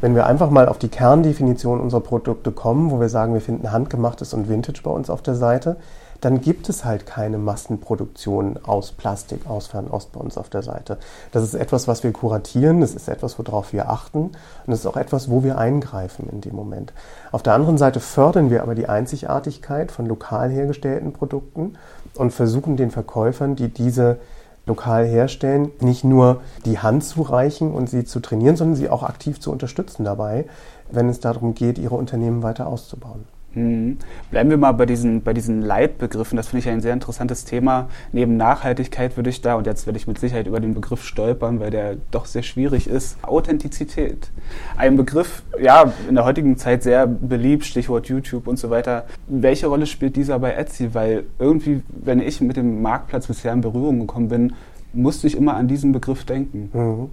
wenn 0.00 0.14
wir 0.14 0.26
einfach 0.26 0.50
mal 0.50 0.68
auf 0.68 0.78
die 0.78 0.88
Kerndefinition 0.88 1.80
unserer 1.80 2.00
Produkte 2.00 2.50
kommen, 2.52 2.90
wo 2.90 3.00
wir 3.00 3.08
sagen, 3.08 3.34
wir 3.34 3.40
finden 3.40 3.70
handgemachtes 3.70 4.34
und 4.34 4.48
Vintage 4.48 4.80
bei 4.82 4.90
uns 4.90 5.10
auf 5.10 5.22
der 5.22 5.34
Seite, 5.34 5.76
dann 6.20 6.40
gibt 6.40 6.68
es 6.68 6.84
halt 6.84 7.06
keine 7.06 7.38
Massenproduktion 7.38 8.58
aus 8.62 8.92
Plastik 8.92 9.48
aus 9.48 9.66
Fernost 9.68 10.12
bei 10.12 10.20
uns 10.20 10.36
auf 10.36 10.48
der 10.48 10.62
Seite. 10.62 10.98
Das 11.32 11.42
ist 11.42 11.54
etwas, 11.54 11.88
was 11.88 12.02
wir 12.02 12.12
kuratieren, 12.12 12.80
das 12.80 12.94
ist 12.94 13.08
etwas, 13.08 13.38
worauf 13.38 13.72
wir 13.72 13.90
achten 13.90 14.24
und 14.24 14.34
das 14.66 14.80
ist 14.80 14.86
auch 14.86 14.96
etwas, 14.96 15.30
wo 15.30 15.42
wir 15.42 15.58
eingreifen 15.58 16.28
in 16.30 16.40
dem 16.40 16.54
Moment. 16.54 16.92
Auf 17.32 17.42
der 17.42 17.54
anderen 17.54 17.78
Seite 17.78 18.00
fördern 18.00 18.50
wir 18.50 18.62
aber 18.62 18.74
die 18.74 18.88
Einzigartigkeit 18.88 19.90
von 19.90 20.06
lokal 20.06 20.50
hergestellten 20.50 21.12
Produkten 21.12 21.76
und 22.14 22.32
versuchen 22.32 22.76
den 22.76 22.90
Verkäufern, 22.90 23.56
die 23.56 23.68
diese 23.68 24.18
lokal 24.66 25.06
herstellen, 25.06 25.70
nicht 25.80 26.04
nur 26.04 26.42
die 26.64 26.78
Hand 26.78 27.04
zu 27.04 27.22
reichen 27.22 27.72
und 27.72 27.88
sie 27.88 28.04
zu 28.04 28.20
trainieren, 28.20 28.56
sondern 28.56 28.76
sie 28.76 28.90
auch 28.90 29.02
aktiv 29.02 29.40
zu 29.40 29.50
unterstützen 29.50 30.04
dabei, 30.04 30.44
wenn 30.90 31.08
es 31.08 31.20
darum 31.20 31.54
geht, 31.54 31.78
ihre 31.78 31.94
Unternehmen 31.94 32.42
weiter 32.42 32.66
auszubauen. 32.66 33.24
Mhm. 33.54 33.98
Bleiben 34.30 34.50
wir 34.50 34.56
mal 34.56 34.72
bei 34.72 34.86
diesen, 34.86 35.22
bei 35.22 35.32
diesen 35.32 35.62
Leitbegriffen. 35.62 36.36
Das 36.36 36.48
finde 36.48 36.60
ich 36.60 36.68
ein 36.68 36.80
sehr 36.80 36.92
interessantes 36.92 37.44
Thema. 37.44 37.88
Neben 38.12 38.36
Nachhaltigkeit 38.36 39.16
würde 39.16 39.30
ich 39.30 39.40
da, 39.40 39.54
und 39.54 39.66
jetzt 39.66 39.86
werde 39.86 39.98
ich 39.98 40.06
mit 40.06 40.18
Sicherheit 40.18 40.46
über 40.46 40.60
den 40.60 40.74
Begriff 40.74 41.04
stolpern, 41.04 41.60
weil 41.60 41.70
der 41.70 41.96
doch 42.10 42.26
sehr 42.26 42.42
schwierig 42.42 42.86
ist, 42.86 43.22
Authentizität. 43.22 44.30
Ein 44.76 44.96
Begriff, 44.96 45.42
ja, 45.60 45.92
in 46.08 46.14
der 46.14 46.24
heutigen 46.24 46.56
Zeit 46.56 46.82
sehr 46.82 47.06
beliebt, 47.06 47.64
Stichwort 47.64 48.06
YouTube 48.06 48.46
und 48.46 48.58
so 48.58 48.70
weiter. 48.70 49.06
Welche 49.26 49.66
Rolle 49.66 49.86
spielt 49.86 50.16
dieser 50.16 50.38
bei 50.38 50.52
Etsy? 50.52 50.94
Weil 50.94 51.24
irgendwie, 51.38 51.82
wenn 51.88 52.20
ich 52.20 52.40
mit 52.40 52.56
dem 52.56 52.82
Marktplatz 52.82 53.26
bisher 53.26 53.52
in 53.52 53.60
Berührung 53.60 54.00
gekommen 54.00 54.28
bin, 54.28 54.52
musste 54.92 55.26
ich 55.26 55.36
immer 55.36 55.56
an 55.56 55.68
diesen 55.68 55.92
Begriff 55.92 56.24
denken. 56.24 56.70
Mhm. 56.72 57.10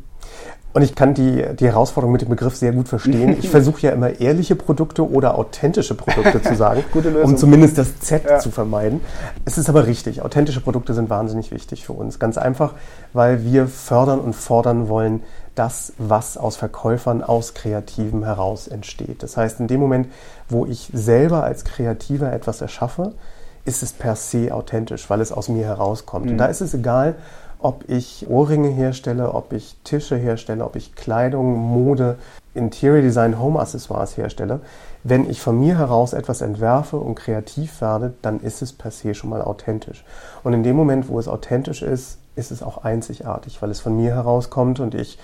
Und 0.74 0.84
ich 0.84 0.94
kann 0.94 1.14
die, 1.14 1.44
die 1.60 1.66
Herausforderung 1.66 2.12
mit 2.12 2.22
dem 2.22 2.30
Begriff 2.30 2.56
sehr 2.56 2.72
gut 2.72 2.88
verstehen. 2.88 3.36
Ich 3.40 3.50
versuche 3.52 3.82
ja 3.82 3.92
immer 3.92 4.20
ehrliche 4.20 4.56
Produkte 4.56 5.10
oder 5.10 5.38
authentische 5.38 5.96
Produkte 5.96 6.42
zu 6.42 6.56
sagen, 6.56 6.84
um 7.24 7.36
zumindest 7.36 7.78
das 7.78 8.00
Z 8.00 8.26
ja. 8.30 8.40
zu 8.40 8.52
vermeiden. 8.52 9.02
Es 9.46 9.58
ist 9.58 9.70
aber 9.70 9.88
richtig, 9.88 10.22
authentische 10.22 10.62
Produkte 10.62 10.94
sind 10.94 11.10
wahnsinnig 11.10 11.52
wichtig 11.52 11.86
für 11.86 11.94
uns. 11.94 12.20
Ganz 12.20 12.38
einfach, 12.38 12.74
weil 13.14 13.44
wir 13.44 13.68
fördern 13.68 14.20
und 14.20 14.34
fordern 14.34 14.88
wollen, 14.88 15.24
das, 15.56 15.94
was 15.98 16.38
aus 16.38 16.56
Verkäufern, 16.56 17.24
aus 17.24 17.56
Kreativen 17.56 18.24
heraus 18.24 18.68
entsteht. 18.68 19.24
Das 19.24 19.38
heißt, 19.38 19.60
in 19.60 19.68
dem 19.68 19.80
Moment, 19.80 20.08
wo 20.48 20.68
ich 20.68 20.92
selber 20.94 21.44
als 21.44 21.64
Kreativer 21.64 22.32
etwas 22.32 22.62
erschaffe, 22.62 23.14
ist 23.66 23.84
es 23.84 23.92
per 23.92 24.16
se 24.16 24.54
authentisch, 24.54 25.10
weil 25.10 25.20
es 25.20 25.32
aus 25.32 25.50
mir 25.50 25.66
herauskommt. 25.66 26.26
Mhm. 26.26 26.32
Und 26.34 26.38
da 26.38 26.46
ist 26.46 26.62
es 26.62 26.74
egal, 26.74 27.16
ob 27.60 27.90
ich 27.90 28.28
Ohrringe 28.30 28.70
herstelle, 28.70 29.34
ob 29.34 29.54
ich 29.54 29.76
Tische 29.84 30.16
herstelle, 30.16 30.64
ob 30.64 30.76
ich 30.76 30.96
Kleidung, 30.96 31.56
Mode, 31.58 32.18
Interior 32.54 33.02
Design, 33.02 33.40
Home 33.40 33.60
Accessoires 33.60 34.18
herstelle. 34.18 34.60
Wenn 35.04 35.30
ich 35.30 35.42
von 35.42 35.60
mir 35.60 35.78
heraus 35.78 36.14
etwas 36.14 36.42
entwerfe 36.42 36.98
und 36.98 37.16
kreativ 37.16 37.82
werde, 37.82 38.14
dann 38.22 38.40
ist 38.42 38.62
es 38.62 38.74
per 38.74 38.92
se 38.92 39.14
schon 39.14 39.30
mal 39.30 39.42
authentisch. 39.42 40.04
Und 40.44 40.54
in 40.54 40.64
dem 40.64 40.76
Moment, 40.76 41.08
wo 41.08 41.20
es 41.20 41.28
authentisch 41.28 41.82
ist, 41.82 42.20
ist 42.36 42.52
es 42.52 42.62
auch 42.62 42.84
einzigartig, 42.84 43.62
weil 43.62 43.72
es 43.72 43.80
von 43.80 43.96
mir 43.96 44.14
herauskommt 44.14 44.80
und 44.80 44.94
ich 44.94 45.18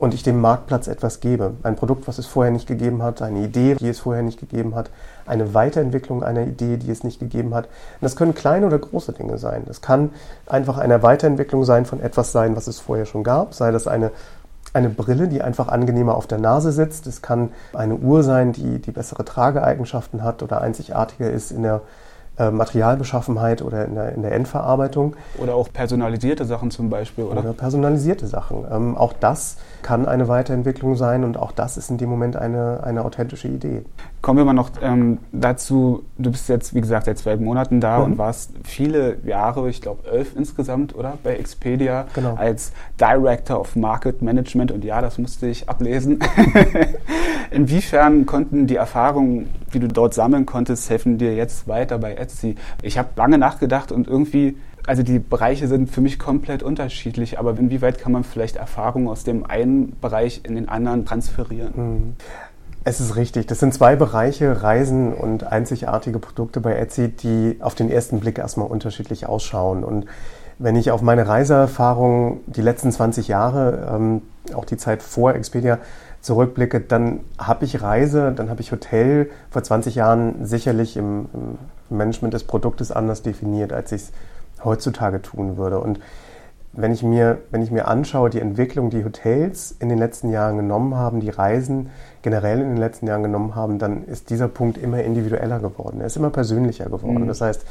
und 0.00 0.14
ich 0.14 0.22
dem 0.22 0.40
Marktplatz 0.40 0.88
etwas 0.88 1.20
gebe. 1.20 1.52
Ein 1.62 1.76
Produkt, 1.76 2.08
was 2.08 2.16
es 2.16 2.26
vorher 2.26 2.50
nicht 2.50 2.66
gegeben 2.66 3.02
hat, 3.02 3.20
eine 3.20 3.40
Idee, 3.40 3.74
die 3.74 3.88
es 3.88 4.00
vorher 4.00 4.22
nicht 4.22 4.40
gegeben 4.40 4.74
hat, 4.74 4.90
eine 5.26 5.52
Weiterentwicklung 5.52 6.24
einer 6.24 6.42
Idee, 6.42 6.78
die 6.78 6.90
es 6.90 7.04
nicht 7.04 7.20
gegeben 7.20 7.54
hat. 7.54 7.66
Und 7.66 7.72
das 8.00 8.16
können 8.16 8.34
kleine 8.34 8.66
oder 8.66 8.78
große 8.78 9.12
Dinge 9.12 9.36
sein. 9.36 9.62
Das 9.66 9.82
kann 9.82 10.10
einfach 10.46 10.78
eine 10.78 11.02
Weiterentwicklung 11.02 11.66
sein 11.66 11.84
von 11.84 12.00
etwas 12.00 12.32
sein, 12.32 12.56
was 12.56 12.66
es 12.66 12.80
vorher 12.80 13.04
schon 13.04 13.22
gab, 13.22 13.54
sei 13.54 13.70
das 13.70 13.86
eine 13.86 14.10
eine 14.72 14.88
Brille, 14.88 15.26
die 15.26 15.42
einfach 15.42 15.66
angenehmer 15.66 16.14
auf 16.14 16.28
der 16.28 16.38
Nase 16.38 16.70
sitzt. 16.70 17.08
Es 17.08 17.22
kann 17.22 17.50
eine 17.72 17.96
Uhr 17.96 18.22
sein, 18.22 18.52
die, 18.52 18.78
die 18.78 18.92
bessere 18.92 19.24
Trageeigenschaften 19.24 20.22
hat 20.22 20.44
oder 20.44 20.60
einzigartiger 20.60 21.28
ist 21.28 21.50
in 21.50 21.64
der 21.64 21.80
äh, 22.40 22.50
Materialbeschaffenheit 22.50 23.60
oder 23.60 23.84
in 23.84 23.94
der, 23.94 24.14
in 24.14 24.22
der, 24.22 24.32
Endverarbeitung. 24.32 25.14
Oder 25.36 25.54
auch 25.54 25.70
personalisierte 25.70 26.46
Sachen 26.46 26.70
zum 26.70 26.88
Beispiel, 26.88 27.24
oder? 27.24 27.40
Oder 27.40 27.52
personalisierte 27.52 28.26
Sachen. 28.26 28.64
Ähm, 28.70 28.96
auch 28.96 29.12
das 29.12 29.58
kann 29.82 30.06
eine 30.06 30.26
Weiterentwicklung 30.26 30.96
sein 30.96 31.24
und 31.24 31.36
auch 31.36 31.52
das 31.52 31.76
ist 31.76 31.90
in 31.90 31.98
dem 31.98 32.08
Moment 32.08 32.36
eine, 32.36 32.82
eine 32.82 33.04
authentische 33.04 33.48
Idee. 33.48 33.82
Kommen 34.22 34.38
wir 34.38 34.44
mal 34.46 34.54
noch 34.54 34.70
ähm, 34.80 35.18
dazu, 35.32 36.04
du 36.16 36.30
bist 36.30 36.48
jetzt, 36.48 36.74
wie 36.74 36.80
gesagt, 36.80 37.06
seit 37.06 37.18
zwölf 37.18 37.40
Monaten 37.40 37.80
da 37.80 37.98
mhm. 37.98 38.04
und 38.04 38.18
warst 38.18 38.52
viele 38.64 39.18
Jahre, 39.24 39.68
ich 39.68 39.82
glaube 39.82 40.08
elf 40.10 40.34
insgesamt, 40.34 40.94
oder? 40.94 41.18
Bei 41.22 41.36
Expedia 41.36 42.06
genau. 42.14 42.36
als 42.36 42.72
Director 42.98 43.60
of 43.60 43.76
Market 43.76 44.22
Management 44.22 44.72
und 44.72 44.82
ja, 44.82 45.02
das 45.02 45.18
musste 45.18 45.46
ich 45.46 45.68
ablesen. 45.68 46.20
Inwiefern 47.50 48.24
konnten 48.24 48.66
die 48.66 48.76
Erfahrungen, 48.76 49.50
die 49.70 49.80
du 49.80 49.88
dort 49.88 50.14
sammeln 50.14 50.46
konntest, 50.46 50.90
helfen 50.90 51.18
dir 51.18 51.34
jetzt 51.34 51.68
weiter 51.68 51.98
bei 51.98 52.14
Etsy? 52.14 52.56
Ich 52.82 52.98
habe 52.98 53.08
lange 53.16 53.38
nachgedacht 53.38 53.92
und 53.92 54.08
irgendwie 54.08 54.56
also 54.86 55.02
die 55.02 55.18
Bereiche 55.18 55.68
sind 55.68 55.90
für 55.90 56.00
mich 56.00 56.18
komplett 56.18 56.62
unterschiedlich, 56.62 57.38
aber 57.38 57.56
inwieweit 57.58 57.98
kann 57.98 58.12
man 58.12 58.24
vielleicht 58.24 58.56
Erfahrungen 58.56 59.08
aus 59.08 59.24
dem 59.24 59.44
einen 59.46 59.96
Bereich 60.00 60.40
in 60.44 60.54
den 60.54 60.68
anderen 60.68 61.04
transferieren? 61.04 61.72
Mhm. 61.76 62.16
Es 62.82 62.98
ist 62.98 63.14
richtig. 63.14 63.46
Das 63.46 63.60
sind 63.60 63.74
zwei 63.74 63.94
Bereiche, 63.94 64.62
Reisen 64.62 65.12
und 65.12 65.44
einzigartige 65.44 66.18
Produkte 66.18 66.60
bei 66.60 66.76
Etsy, 66.76 67.08
die 67.08 67.58
auf 67.60 67.74
den 67.74 67.90
ersten 67.90 68.20
Blick 68.20 68.38
erstmal 68.38 68.68
unterschiedlich 68.68 69.26
ausschauen. 69.26 69.84
Und 69.84 70.06
wenn 70.58 70.76
ich 70.76 70.90
auf 70.90 71.02
meine 71.02 71.28
Reiseerfahrung 71.28 72.40
die 72.46 72.62
letzten 72.62 72.90
20 72.90 73.28
Jahre, 73.28 73.86
ähm, 73.94 74.22
auch 74.54 74.64
die 74.64 74.78
Zeit 74.78 75.02
vor 75.02 75.34
Expedia, 75.34 75.78
zurückblicke, 76.20 76.80
dann 76.80 77.20
habe 77.38 77.64
ich 77.64 77.82
Reise, 77.82 78.32
dann 78.32 78.50
habe 78.50 78.60
ich 78.60 78.72
Hotel 78.72 79.30
vor 79.50 79.62
20 79.62 79.94
Jahren 79.94 80.44
sicherlich 80.44 80.96
im, 80.96 81.26
im 81.32 81.96
Management 81.96 82.34
des 82.34 82.44
Produktes 82.44 82.92
anders 82.92 83.22
definiert, 83.22 83.72
als 83.72 83.92
ich 83.92 84.02
es 84.02 84.12
heutzutage 84.64 85.22
tun 85.22 85.56
würde. 85.56 85.80
Und 85.80 86.00
wenn 86.72 86.92
ich, 86.92 87.02
mir, 87.02 87.38
wenn 87.50 87.62
ich 87.62 87.70
mir 87.70 87.88
anschaue, 87.88 88.30
die 88.30 88.40
Entwicklung, 88.40 88.90
die 88.90 89.04
Hotels 89.04 89.74
in 89.80 89.88
den 89.88 89.98
letzten 89.98 90.30
Jahren 90.30 90.56
genommen 90.56 90.94
haben, 90.94 91.20
die 91.20 91.30
Reisen 91.30 91.90
generell 92.22 92.60
in 92.60 92.68
den 92.68 92.76
letzten 92.76 93.06
Jahren 93.06 93.22
genommen 93.22 93.56
haben, 93.56 93.78
dann 93.78 94.04
ist 94.04 94.30
dieser 94.30 94.46
Punkt 94.46 94.78
immer 94.78 95.02
individueller 95.02 95.58
geworden. 95.58 96.00
Er 96.00 96.06
ist 96.06 96.16
immer 96.16 96.30
persönlicher 96.30 96.84
geworden. 96.84 97.22
Mhm. 97.22 97.28
Das 97.28 97.40
heißt, 97.40 97.64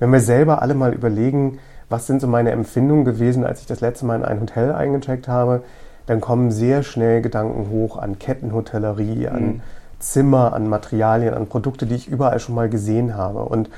wenn 0.00 0.10
wir 0.10 0.20
selber 0.20 0.62
alle 0.62 0.74
mal 0.74 0.92
überlegen, 0.92 1.58
was 1.88 2.06
sind 2.06 2.20
so 2.20 2.26
meine 2.26 2.50
Empfindungen 2.50 3.04
gewesen, 3.04 3.44
als 3.44 3.60
ich 3.60 3.66
das 3.66 3.80
letzte 3.80 4.06
Mal 4.06 4.16
in 4.16 4.24
ein 4.24 4.40
Hotel 4.40 4.72
eingecheckt 4.72 5.28
habe, 5.28 5.62
dann 6.10 6.20
kommen 6.20 6.50
sehr 6.50 6.82
schnell 6.82 7.22
Gedanken 7.22 7.70
hoch 7.70 7.96
an 7.96 8.18
Kettenhotellerie, 8.18 9.28
an 9.28 9.42
mhm. 9.44 9.60
Zimmer, 10.00 10.54
an 10.54 10.68
Materialien, 10.68 11.34
an 11.34 11.46
Produkte, 11.46 11.86
die 11.86 11.94
ich 11.94 12.08
überall 12.08 12.40
schon 12.40 12.56
mal 12.56 12.68
gesehen 12.68 13.14
habe. 13.14 13.44
Und 13.44 13.70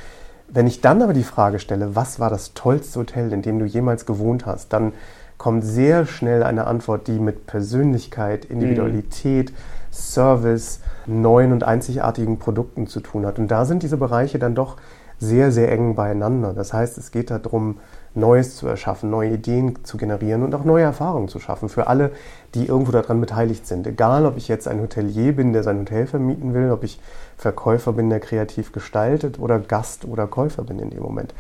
wenn 0.48 0.66
ich 0.66 0.80
dann 0.80 1.02
aber 1.02 1.12
die 1.12 1.24
Frage 1.24 1.58
stelle, 1.58 1.94
was 1.94 2.20
war 2.20 2.30
das 2.30 2.54
tollste 2.54 3.00
Hotel, 3.00 3.34
in 3.34 3.42
dem 3.42 3.58
du 3.58 3.66
jemals 3.66 4.06
gewohnt 4.06 4.46
hast, 4.46 4.72
dann 4.72 4.94
kommt 5.36 5.62
sehr 5.62 6.06
schnell 6.06 6.42
eine 6.42 6.66
Antwort, 6.66 7.06
die 7.06 7.18
mit 7.18 7.46
Persönlichkeit, 7.46 8.46
Individualität, 8.46 9.50
mhm. 9.50 9.56
Service, 9.90 10.80
neuen 11.04 11.52
und 11.52 11.64
einzigartigen 11.64 12.38
Produkten 12.38 12.86
zu 12.86 13.00
tun 13.00 13.26
hat. 13.26 13.38
Und 13.38 13.48
da 13.48 13.66
sind 13.66 13.82
diese 13.82 13.98
Bereiche 13.98 14.38
dann 14.38 14.54
doch 14.54 14.78
sehr, 15.18 15.52
sehr 15.52 15.70
eng 15.70 15.96
beieinander. 15.96 16.54
Das 16.54 16.72
heißt, 16.72 16.96
es 16.96 17.10
geht 17.10 17.30
darum, 17.30 17.76
Neues 18.14 18.56
zu 18.56 18.66
erschaffen, 18.66 19.10
neue 19.10 19.30
Ideen 19.30 19.84
zu 19.84 19.96
generieren 19.96 20.42
und 20.42 20.54
auch 20.54 20.64
neue 20.64 20.84
Erfahrungen 20.84 21.28
zu 21.28 21.38
schaffen 21.38 21.68
für 21.68 21.86
alle, 21.86 22.10
die 22.54 22.66
irgendwo 22.66 22.92
daran 22.92 23.20
beteiligt 23.20 23.66
sind. 23.66 23.86
Egal, 23.86 24.26
ob 24.26 24.36
ich 24.36 24.48
jetzt 24.48 24.68
ein 24.68 24.80
Hotelier 24.82 25.34
bin, 25.34 25.52
der 25.52 25.62
sein 25.62 25.80
Hotel 25.80 26.06
vermieten 26.06 26.52
will, 26.52 26.70
ob 26.70 26.84
ich 26.84 27.00
Verkäufer 27.38 27.92
bin, 27.92 28.10
der 28.10 28.20
kreativ 28.20 28.72
gestaltet 28.72 29.38
oder 29.38 29.58
Gast 29.58 30.04
oder 30.04 30.26
Käufer 30.26 30.62
bin 30.62 30.78
in 30.78 30.90
dem 30.90 31.02
Moment. 31.02 31.34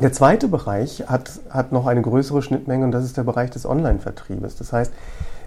Der 0.00 0.12
zweite 0.12 0.48
Bereich 0.48 1.04
hat, 1.08 1.40
hat 1.50 1.72
noch 1.72 1.86
eine 1.86 2.02
größere 2.02 2.40
Schnittmenge 2.40 2.84
und 2.84 2.92
das 2.92 3.04
ist 3.04 3.16
der 3.16 3.24
Bereich 3.24 3.50
des 3.50 3.66
Online-Vertriebes. 3.66 4.56
Das 4.56 4.72
heißt, 4.72 4.92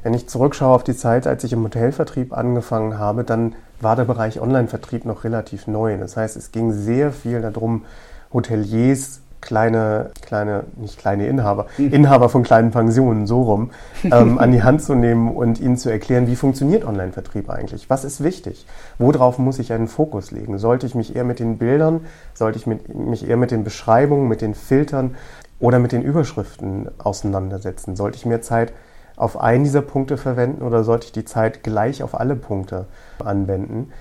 wenn 0.04 0.14
ich 0.14 0.28
zurückschaue 0.30 0.76
auf 0.76 0.84
die 0.84 0.96
Zeit, 0.96 1.28
als 1.28 1.44
ich 1.44 1.54
im 1.54 1.64
Hotelvertrieb 1.64 2.34
angefangen 2.34 3.00
habe, 3.00 3.24
dann 3.24 3.56
war 3.80 3.96
der 3.96 4.06
Bereich 4.06 4.42
Online-Vertrieb 4.42 5.06
noch 5.06 5.24
relativ 5.24 5.68
neu. 5.68 5.98
Das 5.98 6.18
heißt, 6.18 6.38
es 6.38 6.52
ging 6.52 6.72
sehr 6.72 7.12
viel 7.12 7.42
darum, 7.42 7.86
Hoteliers 8.34 9.21
kleine, 9.42 10.12
kleine, 10.22 10.64
nicht 10.78 10.98
kleine 10.98 11.28
Inhaber, 11.28 11.68
mhm. 11.78 11.92
Inhaber 11.92 12.30
von 12.30 12.44
kleinen 12.44 12.72
Pensionen, 12.72 13.28
so 13.28 13.42
rum, 13.42 13.72
ähm, 14.04 14.38
an 14.40 14.52
die 14.52 14.64
Hand 14.64 14.82
zu 14.82 14.96
nehmen 14.96 15.36
und 15.36 15.60
ihnen 15.60 15.78
zu 15.78 15.90
erklären, 15.90 16.28
wie 16.28 16.36
funktioniert 16.36 16.86
Online-Vertrieb 16.86 17.50
eigentlich? 17.50 17.90
Was 17.90 18.06
ist 18.06 18.24
wichtig? 18.24 18.66
Worauf 18.98 19.38
muss 19.40 19.60
ich 19.60 19.74
einen 19.74 19.88
Fokus 19.88 20.32
legen? 20.32 20.58
Sollte 20.58 20.86
ich 20.86 20.96
mich 20.96 21.16
eher 21.16 21.24
mit 21.24 21.40
den 21.40 21.58
Bildern, 21.58 22.02
sollte 22.34 22.58
ich 22.58 22.68
mit, 22.68 22.94
mich 22.96 23.28
eher 23.28 23.38
mit 23.38 23.52
den 23.52 23.64
Beschreibungen, 23.64 24.28
mit 24.28 24.42
den 24.42 24.56
Filtern 24.56 25.16
oder 25.60 25.80
mit 25.80 25.92
den 25.92 26.04
Überschriften 26.04 26.90
auseinandersetzen? 27.00 27.96
Sollte 27.96 28.18
ich 28.18 28.26
mehr 28.26 28.42
Zeit 28.42 28.74
auf 29.16 29.40
einen 29.40 29.64
dieser 29.64 29.82
Punkte 29.82 30.18
verwenden 30.18 30.62
oder 30.62 30.84
sollte 30.84 31.08
ich 31.08 31.12
die 31.12 31.26
Zeit 31.26 31.64
gleich 31.64 32.04
auf 32.04 32.20
alle 32.20 32.36
Punkte 32.36 32.86
anwenden? 33.24 33.92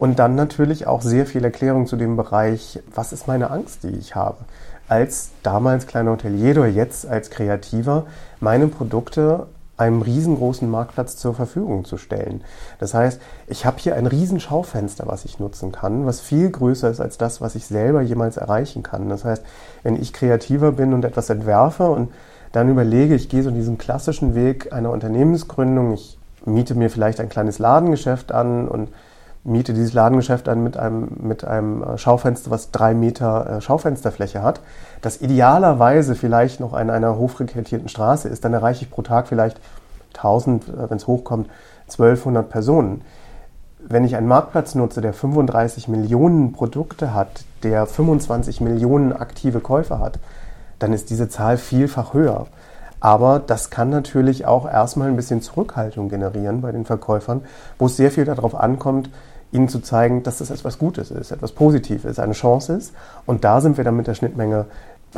Und 0.00 0.18
dann 0.18 0.34
natürlich 0.34 0.86
auch 0.86 1.02
sehr 1.02 1.26
viel 1.26 1.44
Erklärung 1.44 1.86
zu 1.86 1.94
dem 1.94 2.16
Bereich, 2.16 2.82
was 2.94 3.12
ist 3.12 3.28
meine 3.28 3.50
Angst, 3.50 3.82
die 3.82 3.90
ich 3.90 4.14
habe? 4.14 4.38
Als 4.90 5.30
damals 5.44 5.86
kleiner 5.86 6.10
Hotelier 6.10 6.50
oder 6.56 6.66
jetzt 6.66 7.06
als 7.06 7.30
Kreativer 7.30 8.06
meine 8.40 8.66
Produkte 8.66 9.46
einem 9.76 10.02
riesengroßen 10.02 10.68
Marktplatz 10.68 11.16
zur 11.16 11.32
Verfügung 11.32 11.84
zu 11.84 11.96
stellen. 11.96 12.42
Das 12.80 12.92
heißt, 12.92 13.20
ich 13.46 13.64
habe 13.64 13.78
hier 13.78 13.94
ein 13.94 14.06
riesen 14.06 14.40
Schaufenster, 14.40 15.04
was 15.06 15.24
ich 15.24 15.38
nutzen 15.38 15.70
kann, 15.70 16.06
was 16.06 16.20
viel 16.20 16.50
größer 16.50 16.90
ist 16.90 17.00
als 17.00 17.18
das, 17.18 17.40
was 17.40 17.54
ich 17.54 17.66
selber 17.66 18.02
jemals 18.02 18.36
erreichen 18.36 18.82
kann. 18.82 19.08
Das 19.08 19.24
heißt, 19.24 19.44
wenn 19.84 19.94
ich 19.94 20.12
kreativer 20.12 20.72
bin 20.72 20.92
und 20.92 21.04
etwas 21.04 21.30
entwerfe 21.30 21.88
und 21.88 22.12
dann 22.50 22.68
überlege, 22.68 23.14
ich 23.14 23.28
gehe 23.28 23.44
so 23.44 23.52
diesen 23.52 23.78
klassischen 23.78 24.34
Weg 24.34 24.72
einer 24.72 24.90
Unternehmensgründung, 24.90 25.94
ich 25.94 26.18
miete 26.44 26.74
mir 26.74 26.90
vielleicht 26.90 27.20
ein 27.20 27.28
kleines 27.28 27.60
Ladengeschäft 27.60 28.32
an 28.32 28.66
und 28.66 28.88
miete 29.44 29.72
dieses 29.72 29.92
Ladengeschäft 29.92 30.48
an 30.48 30.62
mit 30.62 30.76
einem, 30.76 31.08
mit 31.20 31.44
einem 31.44 31.82
äh, 31.82 31.98
Schaufenster, 31.98 32.50
was 32.50 32.70
drei 32.70 32.94
Meter 32.94 33.58
äh, 33.58 33.60
Schaufensterfläche 33.60 34.42
hat, 34.42 34.60
das 35.00 35.20
idealerweise 35.20 36.14
vielleicht 36.14 36.60
noch 36.60 36.74
an 36.74 36.90
einer 36.90 37.16
hochfrequentierten 37.16 37.88
Straße 37.88 38.28
ist, 38.28 38.44
dann 38.44 38.52
erreiche 38.52 38.84
ich 38.84 38.90
pro 38.90 39.02
Tag 39.02 39.28
vielleicht 39.28 39.60
1000, 40.14 40.68
äh, 40.68 40.90
wenn 40.90 40.96
es 40.96 41.06
hochkommt, 41.06 41.48
1200 41.84 42.48
Personen. 42.48 43.02
Wenn 43.78 44.04
ich 44.04 44.14
einen 44.14 44.28
Marktplatz 44.28 44.74
nutze, 44.74 45.00
der 45.00 45.14
35 45.14 45.88
Millionen 45.88 46.52
Produkte 46.52 47.14
hat, 47.14 47.44
der 47.62 47.86
25 47.86 48.60
Millionen 48.60 49.14
aktive 49.14 49.60
Käufer 49.60 50.00
hat, 50.00 50.18
dann 50.78 50.92
ist 50.92 51.08
diese 51.08 51.30
Zahl 51.30 51.56
vielfach 51.56 52.12
höher. 52.12 52.46
Aber 53.00 53.38
das 53.38 53.70
kann 53.70 53.88
natürlich 53.88 54.44
auch 54.44 54.70
erstmal 54.70 55.08
ein 55.08 55.16
bisschen 55.16 55.40
Zurückhaltung 55.40 56.10
generieren 56.10 56.60
bei 56.60 56.70
den 56.70 56.84
Verkäufern, 56.84 57.42
wo 57.78 57.86
es 57.86 57.96
sehr 57.96 58.10
viel 58.10 58.26
darauf 58.26 58.54
ankommt, 58.54 59.08
ihnen 59.52 59.68
zu 59.68 59.80
zeigen, 59.80 60.22
dass 60.22 60.38
das 60.38 60.50
etwas 60.50 60.78
Gutes 60.78 61.10
ist, 61.10 61.30
etwas 61.30 61.52
Positives, 61.52 62.18
eine 62.18 62.32
Chance 62.32 62.74
ist. 62.74 62.94
Und 63.26 63.44
da 63.44 63.60
sind 63.60 63.76
wir 63.76 63.84
dann 63.84 63.96
mit 63.96 64.06
der 64.06 64.14
Schnittmenge 64.14 64.66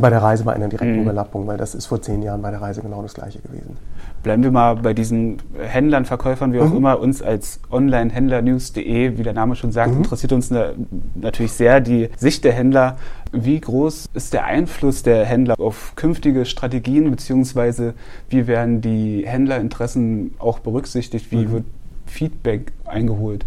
bei 0.00 0.08
der 0.08 0.22
Reise 0.22 0.44
bei 0.44 0.54
einer 0.54 0.68
direkten 0.68 0.96
mhm. 0.96 1.02
Überlappung, 1.02 1.46
weil 1.46 1.58
das 1.58 1.74
ist 1.74 1.86
vor 1.86 2.00
zehn 2.00 2.22
Jahren 2.22 2.40
bei 2.40 2.50
der 2.50 2.62
Reise 2.62 2.80
genau 2.80 3.02
das 3.02 3.12
Gleiche 3.12 3.40
gewesen. 3.40 3.76
Bleiben 4.22 4.42
wir 4.42 4.50
mal 4.50 4.76
bei 4.76 4.94
diesen 4.94 5.38
Händlern, 5.58 6.06
Verkäufern, 6.06 6.52
wie 6.52 6.60
auch 6.60 6.70
mhm. 6.70 6.78
immer, 6.78 6.98
uns 6.98 7.20
als 7.20 7.60
Online-Händler-News.de, 7.70 9.18
wie 9.18 9.22
der 9.22 9.34
Name 9.34 9.54
schon 9.54 9.70
sagt, 9.70 9.90
mhm. 9.90 9.98
interessiert 9.98 10.32
uns 10.32 10.50
eine, 10.50 10.74
natürlich 11.14 11.52
sehr 11.52 11.80
die 11.80 12.08
Sicht 12.16 12.44
der 12.44 12.52
Händler. 12.52 12.96
Wie 13.32 13.60
groß 13.60 14.10
ist 14.14 14.32
der 14.32 14.46
Einfluss 14.46 15.02
der 15.02 15.26
Händler 15.26 15.56
auf 15.58 15.94
künftige 15.94 16.46
Strategien, 16.46 17.10
beziehungsweise 17.10 17.92
wie 18.30 18.46
werden 18.46 18.80
die 18.80 19.24
Händlerinteressen 19.26 20.34
auch 20.38 20.60
berücksichtigt? 20.60 21.30
Wie 21.30 21.44
mhm. 21.46 21.52
wird 21.52 21.64
Feedback 22.06 22.72
eingeholt? 22.86 23.44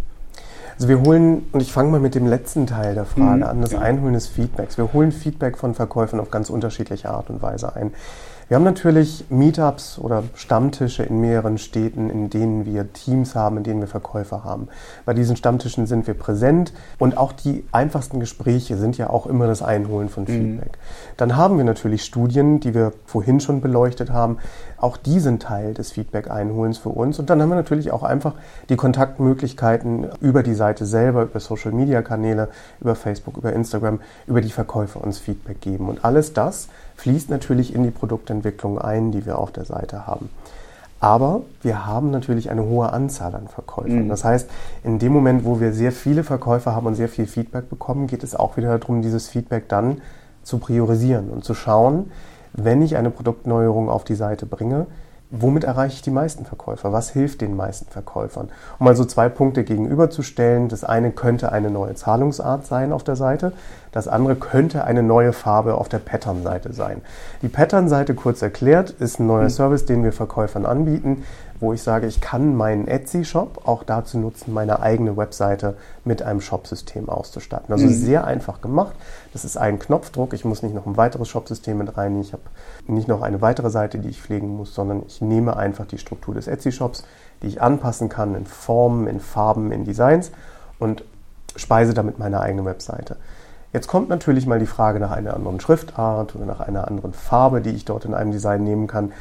Also 0.75 0.89
wir 0.89 1.01
holen, 1.01 1.45
und 1.53 1.61
ich 1.61 1.71
fange 1.71 1.89
mal 1.89 1.99
mit 2.01 2.15
dem 2.15 2.27
letzten 2.27 2.67
Teil 2.67 2.95
der 2.95 3.05
Frage 3.05 3.37
mhm, 3.37 3.43
an, 3.43 3.61
das 3.61 3.71
ja. 3.71 3.79
Einholen 3.79 4.13
des 4.13 4.27
Feedbacks. 4.27 4.77
Wir 4.77 4.91
holen 4.91 5.11
Feedback 5.11 5.57
von 5.57 5.73
Verkäufern 5.73 6.19
auf 6.19 6.31
ganz 6.31 6.49
unterschiedliche 6.49 7.09
Art 7.09 7.29
und 7.29 7.41
Weise 7.41 7.75
ein. 7.75 7.93
Wir 8.47 8.57
haben 8.57 8.63
natürlich 8.63 9.25
Meetups 9.29 9.97
oder 9.97 10.21
Stammtische 10.35 11.01
in 11.01 11.19
mehreren 11.19 11.57
Städten, 11.57 12.11
in 12.11 12.29
denen 12.29 12.63
wir 12.63 12.93
Teams 12.93 13.33
haben, 13.33 13.57
in 13.57 13.63
denen 13.63 13.79
wir 13.79 13.87
Verkäufer 13.87 14.43
haben. 14.43 14.67
Bei 15.03 15.15
diesen 15.15 15.35
Stammtischen 15.35 15.87
sind 15.87 16.05
wir 16.05 16.13
präsent 16.13 16.71
und 16.99 17.17
auch 17.17 17.31
die 17.31 17.65
einfachsten 17.71 18.19
Gespräche 18.19 18.77
sind 18.77 18.99
ja 18.99 19.09
auch 19.09 19.25
immer 19.25 19.47
das 19.47 19.63
Einholen 19.63 20.09
von 20.09 20.25
mhm. 20.25 20.27
Feedback. 20.27 20.73
Mhm. 20.73 21.15
Dann 21.17 21.35
haben 21.37 21.57
wir 21.57 21.65
natürlich 21.65 22.05
Studien, 22.05 22.59
die 22.59 22.75
wir 22.75 22.93
vorhin 23.07 23.39
schon 23.39 23.61
beleuchtet 23.61 24.11
haben. 24.11 24.37
Auch 24.77 24.97
die 24.97 25.19
sind 25.19 25.41
Teil 25.41 25.73
des 25.73 25.91
Feedback-Einholens 25.91 26.77
für 26.77 26.89
uns. 26.89 27.17
Und 27.17 27.31
dann 27.31 27.41
haben 27.41 27.49
wir 27.49 27.55
natürlich 27.55 27.91
auch 27.91 28.03
einfach 28.03 28.35
die 28.69 28.75
Kontaktmöglichkeiten 28.75 30.07
über 30.21 30.43
die 30.43 30.53
Seite 30.53 30.85
selber, 30.85 31.23
über 31.23 31.39
Social-Media-Kanäle, 31.39 32.49
über 32.79 32.93
Facebook, 32.93 33.37
über 33.37 33.53
Instagram, 33.53 34.01
über 34.27 34.41
die 34.41 34.51
Verkäufer 34.51 35.03
uns 35.03 35.17
Feedback 35.17 35.61
geben. 35.61 35.89
Und 35.89 36.05
alles 36.05 36.33
das 36.33 36.67
fließt 36.95 37.29
natürlich 37.29 37.73
in 37.73 37.83
die 37.83 37.91
Produktentwicklung 37.91 38.79
ein, 38.79 39.11
die 39.11 39.25
wir 39.25 39.37
auf 39.39 39.51
der 39.51 39.65
Seite 39.65 40.07
haben. 40.07 40.29
Aber 40.99 41.41
wir 41.61 41.85
haben 41.85 42.09
natürlich 42.09 42.49
eine 42.49 42.65
hohe 42.65 42.91
Anzahl 42.91 43.35
an 43.35 43.47
Verkäufern. 43.47 44.05
Mhm. 44.05 44.09
Das 44.09 44.23
heißt, 44.23 44.49
in 44.83 44.97
dem 44.97 45.13
Moment, 45.13 45.45
wo 45.45 45.59
wir 45.59 45.73
sehr 45.73 45.91
viele 45.91 46.23
Verkäufer 46.23 46.73
haben 46.73 46.87
und 46.87 46.95
sehr 46.95 47.09
viel 47.09 47.27
Feedback 47.27 47.69
bekommen, 47.69 48.07
geht 48.07 48.23
es 48.23 48.35
auch 48.35 48.57
wieder 48.57 48.77
darum, 48.77 49.01
dieses 49.01 49.27
Feedback 49.27 49.69
dann 49.69 50.01
zu 50.41 50.57
priorisieren 50.57 51.29
und 51.29 51.43
zu 51.43 51.53
schauen, 51.53 52.11
wenn 52.53 52.81
ich 52.81 52.95
eine 52.95 53.11
Produktneuerung 53.11 53.89
auf 53.89 54.03
die 54.03 54.15
Seite 54.15 54.45
bringe, 54.45 54.87
womit 55.29 55.63
erreiche 55.63 55.95
ich 55.95 56.01
die 56.01 56.11
meisten 56.11 56.45
Verkäufer? 56.45 56.93
Was 56.93 57.09
hilft 57.09 57.41
den 57.41 57.55
meisten 57.55 57.91
Verkäufern? 57.91 58.49
Um 58.79 58.87
also 58.87 59.05
zwei 59.05 59.29
Punkte 59.29 59.63
gegenüberzustellen. 59.63 60.69
Das 60.69 60.83
eine 60.83 61.11
könnte 61.11 61.51
eine 61.51 61.69
neue 61.69 61.95
Zahlungsart 61.95 62.65
sein 62.65 62.93
auf 62.93 63.03
der 63.03 63.15
Seite. 63.15 63.51
Das 63.95 64.09
andere 64.09 64.35
könnte 64.35 64.83
eine 64.83 65.01
neue 65.01 65.31
Farbe 65.31 65.75
auf 65.75 65.87
der 65.87 65.99
Pattern-Seite 65.99 66.73
sein. 66.73 67.01
Die 67.41 67.47
Pattern-Seite, 67.47 68.13
kurz 68.13 68.41
erklärt, 68.41 68.89
ist 68.89 69.21
ein 69.21 69.25
neuer 69.25 69.43
hm. 69.43 69.49
Service, 69.49 69.85
den 69.85 70.03
wir 70.03 70.11
Verkäufern 70.11 70.65
anbieten, 70.65 71.23
wo 71.61 71.71
ich 71.71 71.81
sage, 71.81 72.05
ich 72.05 72.19
kann 72.19 72.57
meinen 72.57 72.89
Etsy-Shop 72.89 73.61
auch 73.63 73.83
dazu 73.83 74.17
nutzen, 74.17 74.53
meine 74.53 74.81
eigene 74.81 75.15
Webseite 75.15 75.77
mit 76.03 76.21
einem 76.23 76.41
Shop-System 76.41 77.07
auszustatten. 77.07 77.71
Also 77.71 77.85
mhm. 77.85 77.93
sehr 77.93 78.25
einfach 78.25 78.59
gemacht. 78.59 78.97
Das 79.31 79.45
ist 79.45 79.55
ein 79.55 79.79
Knopfdruck. 79.79 80.33
Ich 80.33 80.43
muss 80.43 80.61
nicht 80.61 80.75
noch 80.75 80.85
ein 80.85 80.97
weiteres 80.97 81.29
Shop-System 81.29 81.77
mit 81.77 81.95
rein. 81.95 82.19
Ich 82.19 82.33
habe 82.33 82.43
nicht 82.87 83.07
noch 83.07 83.21
eine 83.21 83.39
weitere 83.39 83.69
Seite, 83.69 83.99
die 83.99 84.09
ich 84.09 84.21
pflegen 84.21 84.49
muss, 84.49 84.75
sondern 84.75 85.03
ich 85.07 85.21
nehme 85.21 85.55
einfach 85.55 85.85
die 85.85 85.99
Struktur 85.99 86.33
des 86.35 86.47
Etsy-Shops, 86.47 87.05
die 87.41 87.47
ich 87.47 87.61
anpassen 87.61 88.09
kann 88.09 88.35
in 88.35 88.45
Formen, 88.45 89.07
in 89.07 89.21
Farben, 89.21 89.71
in 89.71 89.85
Designs 89.85 90.31
und 90.79 91.05
speise 91.55 91.93
damit 91.93 92.19
meine 92.19 92.41
eigene 92.41 92.65
Webseite. 92.65 93.15
Jetzt 93.75 93.87
kommt 93.87 94.07
natürlich 94.07 94.47
mal 94.47 94.57
die 94.57 94.67
Frage 94.67 95.01
nach 95.01 95.11
einer 95.11 95.33
anderen 95.33 95.59
Schriftart 95.59 96.33
oder 96.33 96.45
nach 96.45 96.61
einer 96.61 96.87
anderen 96.87 97.11
Farbe, 97.11 97.59
die 97.59 97.71
ich 97.71 97.83
dort 97.83 98.05
in 98.05 98.13
einem 98.13 98.31
Design 98.31 98.63
nehmen 98.63 98.87
kann. 98.87 99.11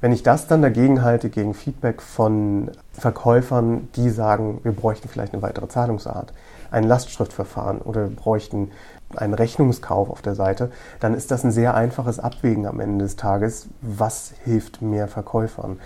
Wenn 0.00 0.12
ich 0.12 0.22
das 0.22 0.46
dann 0.46 0.62
dagegen 0.62 1.02
halte, 1.02 1.30
gegen 1.30 1.52
Feedback 1.52 2.00
von 2.00 2.70
Verkäufern, 2.92 3.88
die 3.96 4.10
sagen, 4.10 4.60
wir 4.62 4.70
bräuchten 4.70 5.08
vielleicht 5.08 5.32
eine 5.32 5.42
weitere 5.42 5.66
Zahlungsart, 5.66 6.32
ein 6.70 6.84
Lastschriftverfahren 6.84 7.80
oder 7.80 8.08
wir 8.08 8.14
bräuchten 8.14 8.70
einen 9.16 9.34
Rechnungskauf 9.34 10.10
auf 10.10 10.22
der 10.22 10.36
Seite, 10.36 10.70
dann 11.00 11.14
ist 11.14 11.32
das 11.32 11.42
ein 11.42 11.50
sehr 11.50 11.74
einfaches 11.74 12.20
Abwägen 12.20 12.66
am 12.66 12.78
Ende 12.78 13.04
des 13.04 13.16
Tages, 13.16 13.66
was 13.80 14.32
hilft 14.44 14.80
mehr 14.80 15.08
Verkäufern. 15.08 15.80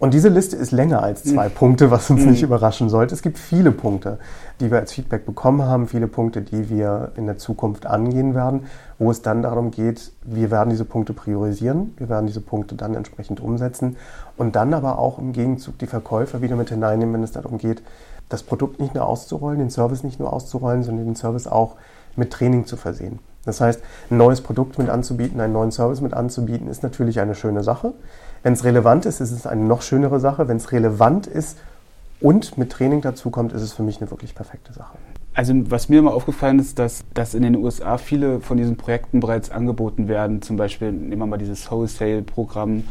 Und 0.00 0.14
diese 0.14 0.28
Liste 0.28 0.56
ist 0.56 0.70
länger 0.70 1.02
als 1.02 1.24
zwei 1.24 1.48
mhm. 1.48 1.54
Punkte, 1.54 1.90
was 1.90 2.08
uns 2.08 2.22
mhm. 2.22 2.30
nicht 2.30 2.42
überraschen 2.42 2.88
sollte. 2.88 3.14
Es 3.14 3.22
gibt 3.22 3.36
viele 3.36 3.72
Punkte, 3.72 4.18
die 4.60 4.70
wir 4.70 4.78
als 4.78 4.92
Feedback 4.92 5.26
bekommen 5.26 5.62
haben, 5.62 5.88
viele 5.88 6.06
Punkte, 6.06 6.40
die 6.42 6.70
wir 6.70 7.12
in 7.16 7.26
der 7.26 7.36
Zukunft 7.36 7.84
angehen 7.84 8.34
werden, 8.34 8.66
wo 8.98 9.10
es 9.10 9.22
dann 9.22 9.42
darum 9.42 9.72
geht, 9.72 10.12
wir 10.22 10.52
werden 10.52 10.70
diese 10.70 10.84
Punkte 10.84 11.14
priorisieren, 11.14 11.94
wir 11.96 12.08
werden 12.08 12.26
diese 12.26 12.40
Punkte 12.40 12.76
dann 12.76 12.94
entsprechend 12.94 13.40
umsetzen 13.40 13.96
und 14.36 14.54
dann 14.54 14.72
aber 14.72 14.98
auch 14.98 15.18
im 15.18 15.32
Gegenzug 15.32 15.78
die 15.78 15.86
Verkäufer 15.86 16.42
wieder 16.42 16.54
mit 16.54 16.68
hineinnehmen, 16.68 17.14
wenn 17.14 17.22
es 17.24 17.32
darum 17.32 17.58
geht, 17.58 17.82
das 18.28 18.44
Produkt 18.44 18.78
nicht 18.78 18.94
nur 18.94 19.06
auszurollen, 19.06 19.58
den 19.58 19.70
Service 19.70 20.04
nicht 20.04 20.20
nur 20.20 20.32
auszurollen, 20.32 20.84
sondern 20.84 21.06
den 21.06 21.16
Service 21.16 21.46
auch 21.48 21.74
mit 22.14 22.32
Training 22.32 22.66
zu 22.66 22.76
versehen. 22.76 23.18
Das 23.44 23.60
heißt, 23.60 23.80
ein 24.10 24.18
neues 24.18 24.42
Produkt 24.42 24.78
mit 24.78 24.90
anzubieten, 24.90 25.40
einen 25.40 25.54
neuen 25.54 25.70
Service 25.72 26.02
mit 26.02 26.12
anzubieten, 26.12 26.68
ist 26.68 26.82
natürlich 26.82 27.20
eine 27.20 27.34
schöne 27.34 27.64
Sache. 27.64 27.94
Wenn 28.42 28.52
es 28.52 28.64
relevant 28.64 29.06
ist, 29.06 29.20
ist 29.20 29.32
es 29.32 29.46
eine 29.46 29.62
noch 29.62 29.82
schönere 29.82 30.20
Sache. 30.20 30.48
Wenn 30.48 30.56
es 30.56 30.72
relevant 30.72 31.26
ist 31.26 31.58
und 32.20 32.58
mit 32.58 32.70
Training 32.70 33.00
dazu 33.00 33.30
kommt, 33.30 33.52
ist 33.52 33.62
es 33.62 33.72
für 33.72 33.82
mich 33.82 34.00
eine 34.00 34.10
wirklich 34.10 34.34
perfekte 34.34 34.72
Sache. 34.72 34.96
Also 35.34 35.54
was 35.70 35.88
mir 35.88 36.00
immer 36.00 36.14
aufgefallen 36.14 36.58
ist, 36.58 36.78
dass, 36.78 37.04
dass 37.14 37.34
in 37.34 37.42
den 37.42 37.56
USA 37.56 37.96
viele 37.96 38.40
von 38.40 38.56
diesen 38.56 38.76
Projekten 38.76 39.20
bereits 39.20 39.50
angeboten 39.50 40.08
werden. 40.08 40.42
Zum 40.42 40.56
Beispiel 40.56 40.90
nehmen 40.90 41.20
wir 41.20 41.26
mal 41.26 41.36
dieses 41.36 41.70
Wholesale-Programm 41.70 42.84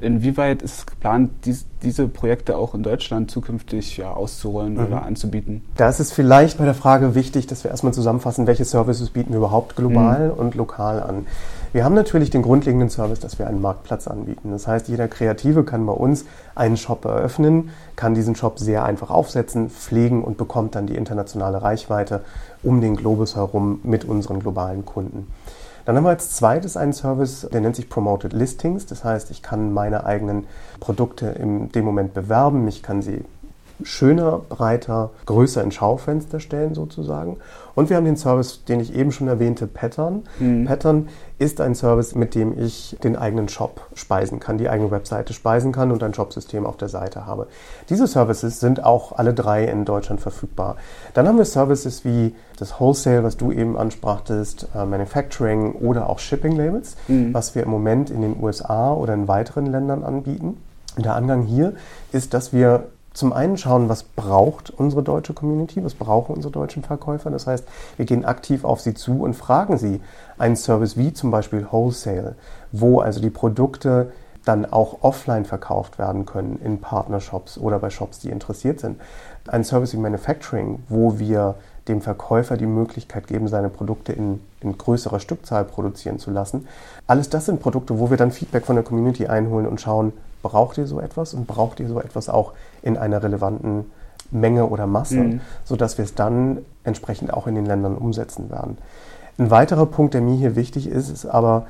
Inwieweit 0.00 0.62
ist 0.62 0.78
es 0.78 0.86
geplant, 0.86 1.30
dies, 1.44 1.66
diese 1.82 2.08
Projekte 2.08 2.56
auch 2.56 2.74
in 2.74 2.82
Deutschland 2.82 3.30
zukünftig 3.30 3.96
ja, 3.96 4.12
auszurollen 4.12 4.74
mhm. 4.74 4.86
oder 4.86 5.02
anzubieten? 5.02 5.62
Da 5.76 5.88
ist 5.88 6.00
es 6.00 6.12
vielleicht 6.12 6.58
bei 6.58 6.64
der 6.64 6.74
Frage 6.74 7.14
wichtig, 7.14 7.46
dass 7.46 7.64
wir 7.64 7.70
erstmal 7.70 7.92
zusammenfassen, 7.92 8.46
welche 8.46 8.64
Services 8.64 9.10
bieten 9.10 9.30
wir 9.30 9.38
überhaupt 9.38 9.76
global 9.76 10.28
mhm. 10.28 10.38
und 10.38 10.54
lokal 10.54 11.02
an. 11.02 11.26
Wir 11.72 11.84
haben 11.84 11.94
natürlich 11.94 12.30
den 12.30 12.42
grundlegenden 12.42 12.90
Service, 12.90 13.20
dass 13.20 13.38
wir 13.38 13.46
einen 13.46 13.60
Marktplatz 13.60 14.08
anbieten. 14.08 14.50
Das 14.50 14.66
heißt, 14.66 14.88
jeder 14.88 15.06
Kreative 15.06 15.62
kann 15.62 15.86
bei 15.86 15.92
uns 15.92 16.24
einen 16.56 16.76
Shop 16.76 17.04
eröffnen, 17.04 17.70
kann 17.94 18.14
diesen 18.14 18.34
Shop 18.34 18.58
sehr 18.58 18.84
einfach 18.84 19.10
aufsetzen, 19.10 19.70
pflegen 19.70 20.24
und 20.24 20.36
bekommt 20.36 20.74
dann 20.74 20.86
die 20.86 20.96
internationale 20.96 21.62
Reichweite 21.62 22.22
um 22.62 22.80
den 22.80 22.96
Globus 22.96 23.36
herum 23.36 23.80
mit 23.84 24.04
unseren 24.04 24.40
globalen 24.40 24.84
Kunden. 24.84 25.28
Dann 25.84 25.96
haben 25.96 26.04
wir 26.04 26.10
als 26.10 26.30
zweites 26.30 26.76
einen 26.76 26.92
Service, 26.92 27.48
der 27.52 27.60
nennt 27.60 27.76
sich 27.76 27.88
Promoted 27.88 28.32
Listings. 28.32 28.86
Das 28.86 29.04
heißt, 29.04 29.30
ich 29.30 29.42
kann 29.42 29.72
meine 29.72 30.04
eigenen 30.04 30.46
Produkte 30.78 31.26
in 31.26 31.70
dem 31.72 31.84
Moment 31.84 32.14
bewerben. 32.14 32.66
Ich 32.68 32.82
kann 32.82 33.02
sie 33.02 33.24
schöner, 33.84 34.38
breiter, 34.48 35.10
größer 35.26 35.62
ins 35.62 35.74
Schaufenster 35.74 36.40
stellen 36.40 36.74
sozusagen. 36.74 37.38
Und 37.74 37.88
wir 37.88 37.96
haben 37.96 38.04
den 38.04 38.16
Service, 38.16 38.64
den 38.64 38.80
ich 38.80 38.94
eben 38.94 39.12
schon 39.12 39.28
erwähnte, 39.28 39.66
Pattern. 39.66 40.24
Mhm. 40.38 40.64
Pattern 40.66 41.08
ist 41.38 41.60
ein 41.60 41.74
Service, 41.74 42.14
mit 42.14 42.34
dem 42.34 42.58
ich 42.58 42.96
den 43.02 43.16
eigenen 43.16 43.48
Shop 43.48 43.80
speisen 43.94 44.40
kann, 44.40 44.58
die 44.58 44.68
eigene 44.68 44.90
Webseite 44.90 45.32
speisen 45.32 45.72
kann 45.72 45.90
und 45.90 46.02
ein 46.02 46.12
Shopsystem 46.12 46.66
auf 46.66 46.76
der 46.76 46.88
Seite 46.88 47.26
habe. 47.26 47.46
Diese 47.88 48.06
Services 48.06 48.60
sind 48.60 48.84
auch 48.84 49.12
alle 49.12 49.32
drei 49.32 49.64
in 49.64 49.84
Deutschland 49.84 50.20
verfügbar. 50.20 50.76
Dann 51.14 51.26
haben 51.26 51.38
wir 51.38 51.44
Services 51.44 52.04
wie 52.04 52.34
das 52.58 52.78
Wholesale, 52.78 53.24
was 53.24 53.36
du 53.36 53.52
eben 53.52 53.78
ansprachtest, 53.78 54.68
äh, 54.74 54.84
Manufacturing 54.84 55.72
oder 55.72 56.10
auch 56.10 56.18
Shipping 56.18 56.56
Labels, 56.56 56.96
mhm. 57.08 57.32
was 57.32 57.54
wir 57.54 57.62
im 57.62 57.70
Moment 57.70 58.10
in 58.10 58.20
den 58.20 58.36
USA 58.42 58.92
oder 58.92 59.14
in 59.14 59.28
weiteren 59.28 59.66
Ländern 59.66 60.04
anbieten. 60.04 60.58
Der 60.98 61.14
Angang 61.14 61.44
hier 61.44 61.74
ist, 62.12 62.34
dass 62.34 62.52
wir 62.52 62.84
zum 63.12 63.32
einen 63.32 63.56
schauen, 63.56 63.88
was 63.88 64.04
braucht 64.04 64.70
unsere 64.70 65.02
deutsche 65.02 65.34
Community, 65.34 65.82
was 65.84 65.94
brauchen 65.94 66.34
unsere 66.34 66.52
deutschen 66.52 66.82
Verkäufer. 66.82 67.30
Das 67.30 67.46
heißt, 67.46 67.64
wir 67.96 68.06
gehen 68.06 68.24
aktiv 68.24 68.64
auf 68.64 68.80
sie 68.80 68.94
zu 68.94 69.22
und 69.22 69.34
fragen 69.34 69.78
sie 69.78 70.00
einen 70.38 70.56
Service 70.56 70.96
wie 70.96 71.12
zum 71.12 71.30
Beispiel 71.30 71.66
Wholesale, 71.70 72.36
wo 72.72 73.00
also 73.00 73.20
die 73.20 73.30
Produkte 73.30 74.12
dann 74.44 74.64
auch 74.64 75.02
offline 75.02 75.44
verkauft 75.44 75.98
werden 75.98 76.24
können 76.24 76.58
in 76.64 76.80
Partnershops 76.80 77.58
oder 77.58 77.78
bei 77.78 77.90
Shops, 77.90 78.20
die 78.20 78.30
interessiert 78.30 78.80
sind. 78.80 79.00
Ein 79.48 79.64
Service 79.64 79.92
wie 79.92 79.98
Manufacturing, 79.98 80.82
wo 80.88 81.18
wir 81.18 81.56
dem 81.88 82.00
Verkäufer 82.00 82.56
die 82.56 82.66
Möglichkeit 82.66 83.26
geben, 83.26 83.48
seine 83.48 83.68
Produkte 83.68 84.12
in, 84.12 84.40
in 84.60 84.78
größerer 84.78 85.20
Stückzahl 85.20 85.64
produzieren 85.64 86.18
zu 86.18 86.30
lassen. 86.30 86.68
Alles 87.06 87.28
das 87.28 87.46
sind 87.46 87.60
Produkte, 87.60 87.98
wo 87.98 88.10
wir 88.10 88.16
dann 88.16 88.30
Feedback 88.30 88.64
von 88.64 88.76
der 88.76 88.84
Community 88.84 89.26
einholen 89.26 89.66
und 89.66 89.80
schauen, 89.80 90.12
braucht 90.42 90.78
ihr 90.78 90.86
so 90.86 91.00
etwas 91.00 91.34
und 91.34 91.46
braucht 91.46 91.80
ihr 91.80 91.88
so 91.88 92.00
etwas 92.00 92.28
auch 92.28 92.52
in 92.82 92.96
einer 92.96 93.22
relevanten 93.22 93.90
Menge 94.30 94.66
oder 94.66 94.86
Masse, 94.86 95.16
mhm. 95.16 95.40
sodass 95.64 95.98
wir 95.98 96.04
es 96.04 96.14
dann 96.14 96.58
entsprechend 96.84 97.32
auch 97.32 97.46
in 97.46 97.54
den 97.54 97.66
Ländern 97.66 97.96
umsetzen 97.96 98.50
werden. 98.50 98.78
Ein 99.38 99.50
weiterer 99.50 99.86
Punkt, 99.86 100.14
der 100.14 100.20
mir 100.20 100.36
hier 100.36 100.56
wichtig 100.56 100.86
ist, 100.88 101.08
ist 101.08 101.26
aber 101.26 101.66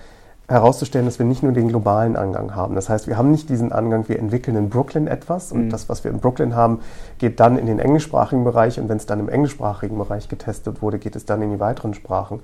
herauszustellen, 0.49 1.07
dass 1.07 1.21
wir 1.21 1.27
nicht 1.27 1.45
nur 1.45 1.53
den 1.53 1.69
globalen 1.69 2.17
Angang 2.17 2.57
haben. 2.57 2.75
Das 2.75 2.89
heißt, 2.89 3.07
wir 3.07 3.17
haben 3.17 3.31
nicht 3.31 3.49
diesen 3.49 3.71
Angang, 3.71 4.09
wir 4.09 4.19
entwickeln 4.19 4.57
in 4.57 4.69
Brooklyn 4.69 5.07
etwas 5.07 5.53
und 5.53 5.67
mhm. 5.67 5.71
das, 5.71 5.89
was 5.89 6.03
wir 6.03 6.11
in 6.11 6.19
Brooklyn 6.19 6.57
haben, 6.57 6.81
geht 7.19 7.39
dann 7.39 7.57
in 7.57 7.67
den 7.67 7.79
englischsprachigen 7.79 8.43
Bereich 8.43 8.81
und 8.81 8.89
wenn 8.89 8.97
es 8.97 9.07
dann 9.07 9.21
im 9.21 9.29
englischsprachigen 9.29 9.97
Bereich 9.97 10.29
getestet 10.29 10.83
wurde, 10.83 10.99
geht 10.99 11.15
es 11.15 11.25
dann 11.25 11.41
in 11.41 11.53
die 11.53 11.61
weiteren 11.61 11.95
Sprachen, 11.95 12.41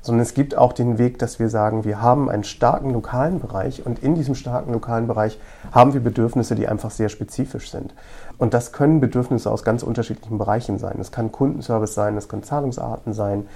sondern 0.00 0.22
es 0.22 0.34
gibt 0.34 0.56
auch 0.56 0.72
den 0.72 0.98
Weg, 0.98 1.18
dass 1.18 1.38
wir 1.38 1.48
sagen, 1.48 1.84
wir 1.84 2.00
haben 2.00 2.30
einen 2.30 2.44
starken 2.44 2.90
lokalen 2.90 3.40
Bereich 3.40 3.84
und 3.84 4.02
in 4.02 4.14
diesem 4.14 4.34
starken 4.34 4.72
lokalen 4.72 5.06
Bereich 5.06 5.38
haben 5.72 5.94
wir 5.94 6.00
Bedürfnisse, 6.00 6.54
die 6.54 6.68
einfach 6.68 6.90
sehr 6.90 7.08
spezifisch 7.08 7.70
sind. 7.70 7.94
Und 8.38 8.54
das 8.54 8.72
können 8.72 9.00
Bedürfnisse 9.00 9.50
aus 9.50 9.64
ganz 9.64 9.82
unterschiedlichen 9.82 10.38
Bereichen 10.38 10.78
sein. 10.78 10.96
Es 11.00 11.10
kann 11.10 11.32
Kundenservice 11.32 11.94
sein, 11.94 12.16
es 12.16 12.28
können 12.28 12.44
Zahlungsarten 12.44 13.12
sein, 13.12 13.48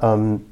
ähm, 0.00 0.44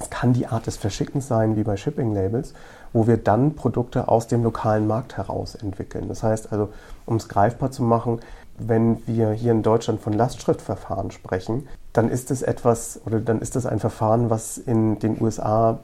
es 0.00 0.10
kann 0.10 0.32
die 0.32 0.46
Art 0.46 0.66
des 0.66 0.76
Verschickens 0.76 1.28
sein, 1.28 1.56
wie 1.56 1.62
bei 1.62 1.76
Shipping 1.76 2.12
Labels, 2.14 2.52
wo 2.92 3.06
wir 3.06 3.16
dann 3.16 3.54
Produkte 3.54 4.08
aus 4.08 4.26
dem 4.26 4.42
lokalen 4.42 4.86
Markt 4.86 5.16
heraus 5.16 5.54
entwickeln. 5.54 6.08
Das 6.08 6.22
heißt 6.22 6.52
also, 6.52 6.70
um 7.06 7.16
es 7.16 7.28
greifbar 7.28 7.70
zu 7.70 7.82
machen, 7.82 8.20
wenn 8.58 8.98
wir 9.06 9.32
hier 9.32 9.52
in 9.52 9.62
Deutschland 9.62 10.00
von 10.00 10.12
Lastschriftverfahren 10.12 11.10
sprechen, 11.10 11.68
dann 11.92 12.08
ist 12.08 12.30
es 12.30 12.42
etwas 12.42 13.00
oder 13.04 13.20
dann 13.20 13.40
ist 13.40 13.56
es 13.56 13.66
ein 13.66 13.80
Verfahren, 13.80 14.30
was 14.30 14.58
in 14.58 14.98
den 14.98 15.20
USA 15.20 15.80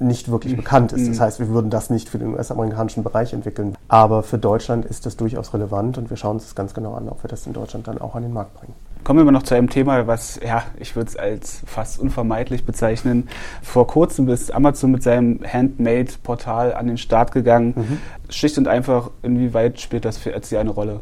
nicht 0.00 0.30
wirklich 0.30 0.52
mhm. 0.52 0.58
bekannt 0.58 0.92
ist. 0.92 1.08
Das 1.08 1.18
mhm. 1.18 1.22
heißt, 1.22 1.40
wir 1.40 1.48
würden 1.48 1.70
das 1.70 1.90
nicht 1.90 2.08
für 2.08 2.18
den 2.18 2.34
US-amerikanischen 2.34 3.02
Bereich 3.02 3.32
entwickeln. 3.32 3.76
Aber 3.88 4.22
für 4.22 4.38
Deutschland 4.38 4.84
ist 4.84 5.06
das 5.06 5.16
durchaus 5.16 5.52
relevant 5.54 5.98
und 5.98 6.10
wir 6.10 6.16
schauen 6.16 6.36
uns 6.36 6.44
das 6.44 6.54
ganz 6.54 6.74
genau 6.74 6.94
an, 6.94 7.08
ob 7.08 7.22
wir 7.24 7.28
das 7.28 7.46
in 7.46 7.52
Deutschland 7.52 7.88
dann 7.88 7.98
auch 7.98 8.14
an 8.14 8.22
den 8.22 8.32
Markt 8.32 8.54
bringen. 8.54 8.74
Kommen 9.04 9.18
wir 9.18 9.24
mal 9.24 9.32
noch 9.32 9.42
zu 9.42 9.54
einem 9.54 9.70
Thema, 9.70 10.06
was, 10.06 10.38
ja, 10.44 10.62
ich 10.78 10.94
würde 10.94 11.08
es 11.08 11.16
als 11.16 11.62
fast 11.66 11.98
unvermeidlich 11.98 12.64
bezeichnen. 12.64 13.28
Vor 13.62 13.86
kurzem 13.86 14.28
ist 14.28 14.52
Amazon 14.52 14.90
mit 14.90 15.02
seinem 15.02 15.40
Handmade-Portal 15.44 16.74
an 16.74 16.86
den 16.86 16.98
Start 16.98 17.32
gegangen. 17.32 17.74
Mhm. 17.76 17.98
Schlicht 18.30 18.58
und 18.58 18.68
einfach, 18.68 19.10
inwieweit 19.22 19.80
spielt 19.80 20.04
das 20.04 20.18
für 20.18 20.32
Etsy 20.32 20.58
eine 20.58 20.70
Rolle? 20.70 21.00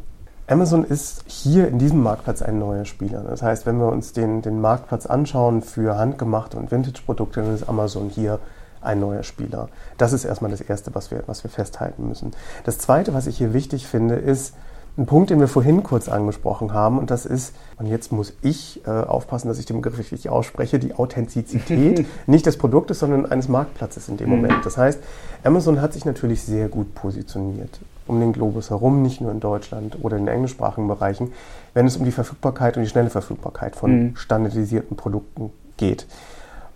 Amazon 0.48 0.84
ist 0.84 1.24
hier 1.26 1.66
in 1.66 1.80
diesem 1.80 2.04
Marktplatz 2.04 2.40
ein 2.40 2.60
neuer 2.60 2.84
Spieler. 2.84 3.24
Das 3.24 3.42
heißt, 3.42 3.66
wenn 3.66 3.78
wir 3.78 3.88
uns 3.88 4.12
den, 4.12 4.42
den 4.42 4.60
Marktplatz 4.60 5.04
anschauen 5.04 5.60
für 5.60 5.98
handgemachte 5.98 6.56
und 6.56 6.70
Vintage-Produkte, 6.70 7.42
dann 7.42 7.52
ist 7.52 7.68
Amazon 7.68 8.10
hier 8.10 8.38
ein 8.80 9.00
neuer 9.00 9.24
Spieler. 9.24 9.68
Das 9.98 10.12
ist 10.12 10.24
erstmal 10.24 10.52
das 10.52 10.60
Erste, 10.60 10.94
was 10.94 11.10
wir, 11.10 11.24
was 11.26 11.42
wir 11.42 11.50
festhalten 11.50 12.06
müssen. 12.06 12.30
Das 12.62 12.78
Zweite, 12.78 13.12
was 13.12 13.26
ich 13.26 13.38
hier 13.38 13.54
wichtig 13.54 13.88
finde, 13.88 14.14
ist, 14.14 14.54
ein 14.96 15.04
Punkt, 15.04 15.28
den 15.28 15.40
wir 15.40 15.48
vorhin 15.48 15.82
kurz 15.82 16.08
angesprochen 16.08 16.72
haben, 16.72 16.98
und 16.98 17.10
das 17.10 17.26
ist, 17.26 17.54
und 17.76 17.86
jetzt 17.86 18.12
muss 18.12 18.32
ich 18.40 18.86
äh, 18.86 18.90
aufpassen, 18.90 19.48
dass 19.48 19.58
ich 19.58 19.66
den 19.66 19.76
Begriff 19.82 19.98
richtig 19.98 20.30
ausspreche, 20.30 20.78
die 20.78 20.94
Authentizität 20.94 22.06
nicht 22.26 22.46
des 22.46 22.56
Produktes, 22.56 23.00
sondern 23.00 23.26
eines 23.26 23.48
Marktplatzes 23.48 24.08
in 24.08 24.16
dem 24.16 24.30
mhm. 24.30 24.36
Moment. 24.36 24.64
Das 24.64 24.78
heißt, 24.78 25.00
Amazon 25.44 25.82
hat 25.82 25.92
sich 25.92 26.06
natürlich 26.06 26.44
sehr 26.44 26.68
gut 26.68 26.94
positioniert 26.94 27.78
um 28.06 28.20
den 28.20 28.32
Globus 28.32 28.70
herum, 28.70 29.02
nicht 29.02 29.20
nur 29.20 29.30
in 29.30 29.40
Deutschland 29.40 29.98
oder 30.02 30.16
in 30.16 30.26
den 30.26 30.34
englischsprachigen 30.34 30.88
Bereichen, 30.88 31.32
wenn 31.74 31.86
es 31.86 31.96
um 31.96 32.04
die 32.04 32.12
Verfügbarkeit 32.12 32.76
und 32.76 32.82
die 32.82 32.88
schnelle 32.88 33.10
Verfügbarkeit 33.10 33.76
von 33.76 33.90
mhm. 33.90 34.16
standardisierten 34.16 34.96
Produkten 34.96 35.50
geht. 35.76 36.06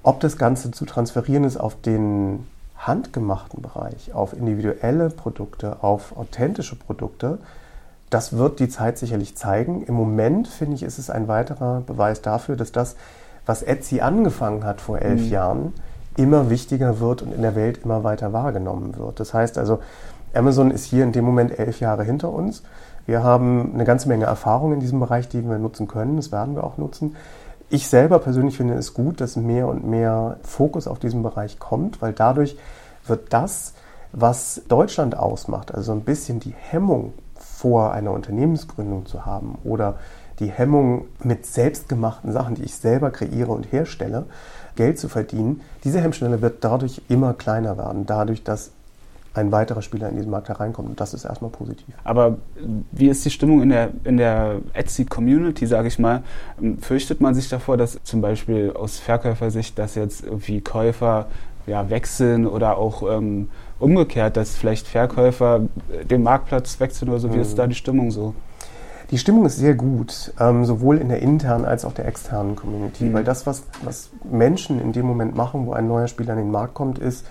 Ob 0.03 0.21
das 0.21 0.37
Ganze 0.37 0.71
zu 0.71 0.85
transferieren 0.87 1.45
ist 1.45 1.59
auf 1.59 1.81
den 1.81 2.47
handgemachten 2.77 3.63
Bereich, 3.63 4.15
auf 4.15 4.33
individuelle 4.33 5.11
Produkte, 5.11 5.83
auf 5.83 6.17
authentische 6.17 6.77
Produkte, 6.77 7.39
das 8.09 8.37
wird 8.37 8.59
die 8.59 8.69
Zeit 8.69 8.99
sicherlich 8.99 9.37
zeigen. 9.37 9.85
Im 9.85 9.95
Moment, 9.95 10.49
finde 10.49 10.75
ich, 10.75 10.83
ist 10.83 10.99
es 10.99 11.11
ein 11.11 11.29
weiterer 11.29 11.83
Beweis 11.83 12.23
dafür, 12.23 12.57
dass 12.57 12.73
das, 12.73 12.97
was 13.47 13.63
Etsy 13.63 14.01
angefangen 14.01 14.65
hat 14.65 14.81
vor 14.81 15.01
elf 15.01 15.21
mhm. 15.21 15.29
Jahren, 15.29 15.73
immer 16.17 16.51
wichtiger 16.51 16.99
wird 17.01 17.23
und 17.23 17.33
in 17.33 17.43
der 17.43 17.55
Welt 17.55 17.81
immer 17.85 18.03
weiter 18.03 18.33
wahrgenommen 18.33 18.97
wird. 18.97 19.21
Das 19.21 19.33
heißt 19.33 19.59
also, 19.59 19.79
Amazon 20.33 20.71
ist 20.71 20.85
hier 20.85 21.05
in 21.05 21.13
dem 21.13 21.25
Moment 21.25 21.59
elf 21.59 21.81
Jahre 21.81 22.05
hinter 22.05 22.31
uns. 22.31 22.63
Wir 23.07 23.23
haben 23.23 23.73
eine 23.75 23.85
ganze 23.85 24.09
Menge 24.09 24.27
Erfahrung 24.27 24.73
in 24.73 24.81
diesem 24.81 25.01
Bereich, 25.01 25.29
die 25.29 25.43
wir 25.43 25.59
nutzen 25.59 25.89
können. 25.89 26.17
Das 26.17 26.31
werden 26.31 26.55
wir 26.55 26.65
auch 26.65 26.79
nutzen. 26.79 27.17
Ich 27.69 27.89
selber 27.89 28.19
persönlich 28.19 28.57
finde 28.57 28.75
es 28.75 28.95
gut, 28.95 29.21
dass 29.21 29.37
mehr 29.37 29.69
und 29.69 29.87
mehr 29.87 30.39
Fokus 30.43 30.87
auf 30.87 30.99
diesen 30.99 31.23
Bereich 31.23 31.59
kommt, 31.59 32.03
weil 32.03 32.13
dadurch 32.13 32.57
wird 33.07 33.33
das, 33.33 33.75
was 34.13 34.63
Deutschland 34.69 35.17
ausmacht, 35.17 35.73
also 35.73 35.93
ein 35.93 36.03
bisschen 36.03 36.41
die 36.41 36.55
Hemmung 36.57 37.13
vor, 37.35 37.93
eine 37.93 38.11
Unternehmensgründung 38.11 39.07
zu 39.07 39.25
haben 39.25 39.57
oder 39.65 39.99
die 40.41 40.51
Hemmung 40.51 41.07
mit 41.23 41.47
selbstgemachten 41.47 42.33
Sachen, 42.33 42.55
die 42.55 42.65
ich 42.65 42.75
selber 42.75 43.11
kreiere 43.11 43.53
und 43.53 43.71
herstelle, 43.71 44.27
Geld 44.75 44.99
zu 44.99 45.09
verdienen, 45.09 45.61
diese 45.85 46.01
Hemmschwelle 46.01 46.43
wird 46.43 46.65
dadurch 46.65 47.03
immer 47.09 47.35
kleiner 47.35 47.77
werden, 47.77 48.07
dadurch, 48.07 48.43
dass 48.43 48.73
ein 49.35 49.53
weiterer 49.53 49.83
Spieler 49.83 50.09
in 50.09 50.17
diesen 50.17 50.31
Markt 50.31 50.49
hereinkommt. 50.49 50.89
Und 50.89 51.01
das 51.01 51.15
ist 51.15 51.25
erstmal 51.25 51.51
positiv. 51.51 51.95
Aber 52.03 52.39
wie 52.93 53.09
ist 53.09 53.25
die 53.25 53.31
Stimmung 53.31 53.63
in 53.63 53.69
der, 53.69 53.91
in 54.05 54.17
der 54.17 54.57
Etsy-Community, 54.73 55.67
sage 55.67 55.89
ich 55.89 55.99
mal? 55.99 56.23
Fürchtet 56.81 57.21
man 57.21 57.35
sich 57.35 57.49
davor, 57.49 57.77
dass 57.77 58.03
zum 58.03 58.21
Beispiel 58.21 58.73
aus 58.75 58.99
Verkäufersicht, 58.99 59.79
dass 59.79 59.95
jetzt 59.95 60.25
irgendwie 60.25 60.61
Käufer 60.61 61.27
ja, 61.67 61.89
wechseln 61.91 62.47
oder 62.47 62.77
auch 62.79 63.03
ähm, 63.09 63.49
umgekehrt, 63.79 64.37
dass 64.37 64.57
vielleicht 64.57 64.89
Verkäufer 64.89 65.61
äh, 65.93 66.05
den 66.05 66.23
Marktplatz 66.23 66.81
wechseln 66.81 67.09
oder 67.09 67.21
so. 67.21 67.31
Wie 67.31 67.37
mhm. 67.37 67.43
ist 67.43 67.59
da 67.59 67.67
die 67.67 67.75
Stimmung 67.75 68.11
so? 68.11 68.35
Die 69.11 69.19
Stimmung 69.19 69.45
ist 69.47 69.57
sehr 69.57 69.75
gut, 69.75 70.33
ähm, 70.39 70.65
sowohl 70.65 70.99
in 70.99 71.09
der 71.09 71.21
internen 71.21 71.65
als 71.65 71.85
auch 71.85 71.93
der 71.93 72.07
externen 72.07 72.55
Community, 72.55 73.05
mhm. 73.05 73.13
weil 73.13 73.25
das, 73.25 73.47
was, 73.47 73.65
was 73.83 74.11
Menschen 74.31 74.81
in 74.81 74.93
dem 74.93 75.07
Moment 75.07 75.35
machen, 75.35 75.67
wo 75.67 75.73
ein 75.73 75.89
neuer 75.89 76.07
Spieler 76.07 76.33
an 76.33 76.39
den 76.39 76.51
Markt 76.51 76.75
kommt, 76.75 76.99
ist, 76.99 77.27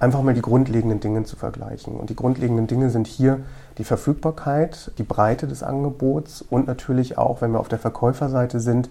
einfach 0.00 0.22
mal 0.22 0.34
die 0.34 0.42
grundlegenden 0.42 0.98
Dinge 0.98 1.24
zu 1.24 1.36
vergleichen. 1.36 1.94
Und 1.94 2.10
die 2.10 2.16
grundlegenden 2.16 2.66
Dinge 2.66 2.90
sind 2.90 3.06
hier 3.06 3.40
die 3.78 3.84
Verfügbarkeit, 3.84 4.90
die 4.98 5.02
Breite 5.04 5.46
des 5.46 5.62
Angebots 5.62 6.42
und 6.42 6.66
natürlich 6.66 7.18
auch, 7.18 7.42
wenn 7.42 7.52
wir 7.52 7.60
auf 7.60 7.68
der 7.68 7.78
Verkäuferseite 7.78 8.58
sind, 8.58 8.88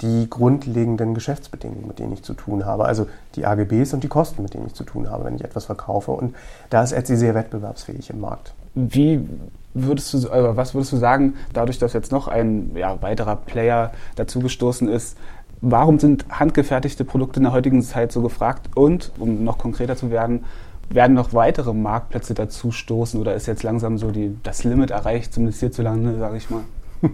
die 0.00 0.28
grundlegenden 0.28 1.14
Geschäftsbedingungen, 1.14 1.86
mit 1.86 1.98
denen 1.98 2.12
ich 2.12 2.22
zu 2.22 2.34
tun 2.34 2.64
habe. 2.64 2.84
Also 2.84 3.06
die 3.36 3.46
AGBs 3.46 3.94
und 3.94 4.02
die 4.02 4.08
Kosten, 4.08 4.42
mit 4.42 4.54
denen 4.54 4.66
ich 4.66 4.74
zu 4.74 4.84
tun 4.84 5.10
habe, 5.10 5.24
wenn 5.24 5.36
ich 5.36 5.44
etwas 5.44 5.66
verkaufe. 5.66 6.12
Und 6.12 6.34
da 6.70 6.82
ist 6.82 6.92
Etsy 6.92 7.16
sehr 7.16 7.34
wettbewerbsfähig 7.34 8.10
im 8.10 8.20
Markt. 8.20 8.54
Wie 8.74 9.28
würdest 9.72 10.14
du, 10.14 10.28
also 10.30 10.56
was 10.56 10.74
würdest 10.74 10.92
du 10.92 10.96
sagen, 10.96 11.34
dadurch, 11.52 11.78
dass 11.78 11.92
jetzt 11.92 12.12
noch 12.12 12.28
ein 12.28 12.72
ja, 12.76 13.00
weiterer 13.02 13.36
Player 13.36 13.92
dazugestoßen 14.16 14.88
ist, 14.88 15.16
warum 15.60 15.98
sind 15.98 16.26
handgefertigte 16.30 17.04
Produkte 17.04 17.40
in 17.40 17.44
der 17.44 17.52
heutigen 17.52 17.82
Zeit 17.82 18.12
so 18.12 18.22
gefragt? 18.22 18.70
Und, 18.74 19.12
um 19.18 19.44
noch 19.44 19.58
konkreter 19.58 19.96
zu 19.96 20.10
werden, 20.10 20.44
werden 20.90 21.14
noch 21.14 21.32
weitere 21.32 21.72
Marktplätze 21.72 22.34
dazu 22.34 22.70
stoßen 22.70 23.20
oder 23.20 23.34
ist 23.34 23.46
jetzt 23.46 23.62
langsam 23.62 23.98
so 23.98 24.10
die, 24.10 24.36
das 24.42 24.64
Limit 24.64 24.90
erreicht, 24.90 25.32
zumindest 25.32 25.60
hierzulande, 25.60 26.18
sage 26.18 26.36
ich 26.36 26.50
mal? 26.50 26.64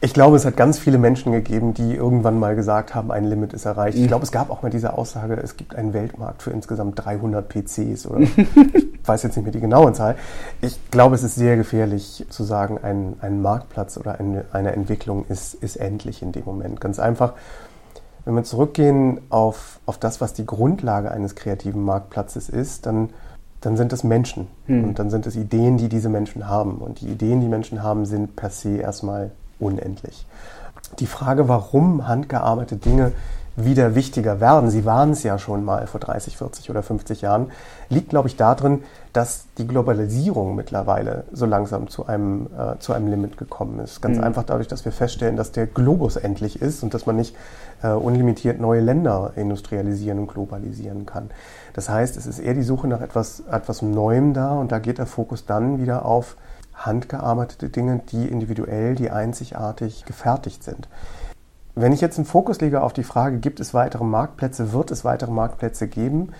Ich 0.00 0.14
glaube, 0.14 0.36
es 0.36 0.44
hat 0.44 0.56
ganz 0.56 0.78
viele 0.78 0.96
Menschen 0.96 1.32
gegeben, 1.32 1.74
die 1.74 1.94
irgendwann 1.94 2.38
mal 2.38 2.54
gesagt 2.54 2.94
haben, 2.94 3.10
ein 3.10 3.24
Limit 3.24 3.52
ist 3.52 3.64
erreicht. 3.64 3.96
Ich 3.96 4.04
mhm. 4.04 4.08
glaube, 4.08 4.24
es 4.24 4.30
gab 4.30 4.48
auch 4.48 4.62
mal 4.62 4.70
diese 4.70 4.96
Aussage, 4.96 5.34
es 5.42 5.56
gibt 5.56 5.74
einen 5.74 5.92
Weltmarkt 5.92 6.42
für 6.42 6.50
insgesamt 6.50 7.04
300 7.04 7.48
PCs 7.48 8.06
oder 8.06 8.20
ich 8.20 8.38
weiß 9.04 9.24
jetzt 9.24 9.36
nicht 9.36 9.44
mehr 9.44 9.52
die 9.52 9.60
genaue 9.60 9.92
Zahl. 9.92 10.14
Ich 10.60 10.78
glaube, 10.92 11.16
es 11.16 11.24
ist 11.24 11.34
sehr 11.34 11.56
gefährlich 11.56 12.24
zu 12.28 12.44
sagen, 12.44 12.78
ein, 12.80 13.14
ein 13.20 13.42
Marktplatz 13.42 13.98
oder 13.98 14.20
eine, 14.20 14.44
eine 14.52 14.70
Entwicklung 14.72 15.24
ist, 15.28 15.54
ist 15.54 15.74
endlich 15.74 16.22
in 16.22 16.30
dem 16.30 16.44
Moment. 16.44 16.80
Ganz 16.80 17.00
einfach, 17.00 17.32
wenn 18.24 18.36
wir 18.36 18.44
zurückgehen 18.44 19.20
auf, 19.30 19.80
auf 19.84 19.98
das, 19.98 20.20
was 20.20 20.32
die 20.32 20.46
Grundlage 20.46 21.10
eines 21.10 21.34
kreativen 21.34 21.82
Marktplatzes 21.82 22.48
ist, 22.48 22.86
dann, 22.86 23.10
dann 23.60 23.76
sind 23.76 23.92
es 23.92 24.04
Menschen 24.04 24.46
hm. 24.66 24.84
und 24.84 25.00
dann 25.00 25.10
sind 25.10 25.26
es 25.26 25.34
Ideen, 25.34 25.76
die 25.76 25.88
diese 25.88 26.08
Menschen 26.08 26.46
haben. 26.46 26.76
Und 26.76 27.00
die 27.00 27.08
Ideen, 27.08 27.40
die 27.40 27.48
Menschen 27.48 27.82
haben, 27.82 28.06
sind 28.06 28.36
per 28.36 28.50
se 28.50 28.76
erstmal 28.76 29.32
unendlich. 29.58 30.26
Die 30.98 31.06
Frage, 31.06 31.48
warum 31.48 32.06
handgearbeitete 32.08 32.76
Dinge 32.76 33.12
wieder 33.58 33.96
wichtiger 33.96 34.40
werden, 34.40 34.70
sie 34.70 34.84
waren 34.84 35.10
es 35.10 35.24
ja 35.24 35.36
schon 35.36 35.64
mal 35.64 35.88
vor 35.88 35.98
30, 35.98 36.36
40 36.36 36.70
oder 36.70 36.84
50 36.84 37.22
Jahren, 37.22 37.50
liegt, 37.88 38.10
glaube 38.10 38.28
ich, 38.28 38.36
darin, 38.36 38.84
dass 39.12 39.46
die 39.58 39.66
Globalisierung 39.66 40.54
mittlerweile 40.54 41.24
so 41.32 41.44
langsam 41.44 41.88
zu 41.88 42.06
einem, 42.06 42.46
äh, 42.56 42.78
zu 42.78 42.92
einem 42.92 43.08
Limit 43.08 43.36
gekommen 43.36 43.80
ist. 43.80 44.00
Ganz 44.00 44.18
mhm. 44.18 44.24
einfach 44.24 44.44
dadurch, 44.44 44.68
dass 44.68 44.84
wir 44.84 44.92
feststellen, 44.92 45.36
dass 45.36 45.50
der 45.50 45.66
Globus 45.66 46.14
endlich 46.14 46.62
ist 46.62 46.84
und 46.84 46.94
dass 46.94 47.06
man 47.06 47.16
nicht 47.16 47.34
äh, 47.82 47.88
unlimitiert 47.88 48.60
neue 48.60 48.80
Länder 48.80 49.32
industrialisieren 49.34 50.20
und 50.20 50.28
globalisieren 50.28 51.04
kann. 51.04 51.30
Das 51.72 51.88
heißt, 51.88 52.16
es 52.16 52.26
ist 52.26 52.38
eher 52.38 52.54
die 52.54 52.62
Suche 52.62 52.86
nach 52.86 53.00
etwas, 53.00 53.42
etwas 53.50 53.82
Neuem 53.82 54.34
da 54.34 54.52
und 54.52 54.70
da 54.70 54.78
geht 54.78 54.98
der 54.98 55.06
Fokus 55.06 55.46
dann 55.46 55.80
wieder 55.80 56.04
auf 56.04 56.36
handgearbeitete 56.78 57.68
Dinge, 57.68 58.00
die 58.10 58.26
individuell, 58.26 58.94
die 58.94 59.10
einzigartig 59.10 60.04
gefertigt 60.04 60.62
sind. 60.62 60.88
Wenn 61.74 61.92
ich 61.92 62.00
jetzt 62.00 62.18
einen 62.18 62.26
Fokus 62.26 62.60
lege 62.60 62.82
auf 62.82 62.92
die 62.92 63.04
Frage, 63.04 63.38
gibt 63.38 63.60
es 63.60 63.74
weitere 63.74 64.04
Marktplätze, 64.04 64.72
wird 64.72 64.90
es 64.90 65.04
weitere 65.04 65.30
Marktplätze 65.30 65.86
geben, 65.86 66.32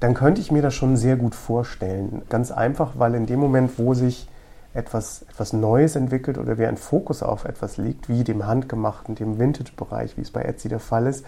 dann 0.00 0.14
könnte 0.14 0.40
ich 0.40 0.50
mir 0.50 0.60
das 0.60 0.74
schon 0.74 0.96
sehr 0.96 1.16
gut 1.16 1.34
vorstellen. 1.34 2.22
Ganz 2.28 2.50
einfach, 2.50 2.92
weil 2.98 3.14
in 3.14 3.26
dem 3.26 3.40
Moment, 3.40 3.78
wo 3.78 3.94
sich 3.94 4.28
etwas, 4.74 5.22
etwas 5.30 5.52
Neues 5.52 5.96
entwickelt 5.96 6.36
oder 6.36 6.58
wer 6.58 6.68
ein 6.68 6.76
Fokus 6.76 7.22
auf 7.22 7.44
etwas 7.44 7.76
liegt, 7.76 8.08
wie 8.08 8.24
dem 8.24 8.46
Handgemachten, 8.46 9.14
dem 9.14 9.38
Vintage-Bereich, 9.38 10.16
wie 10.16 10.22
es 10.22 10.32
bei 10.32 10.42
Etsy 10.42 10.68
der 10.68 10.80
Fall 10.80 11.06
ist, 11.06 11.24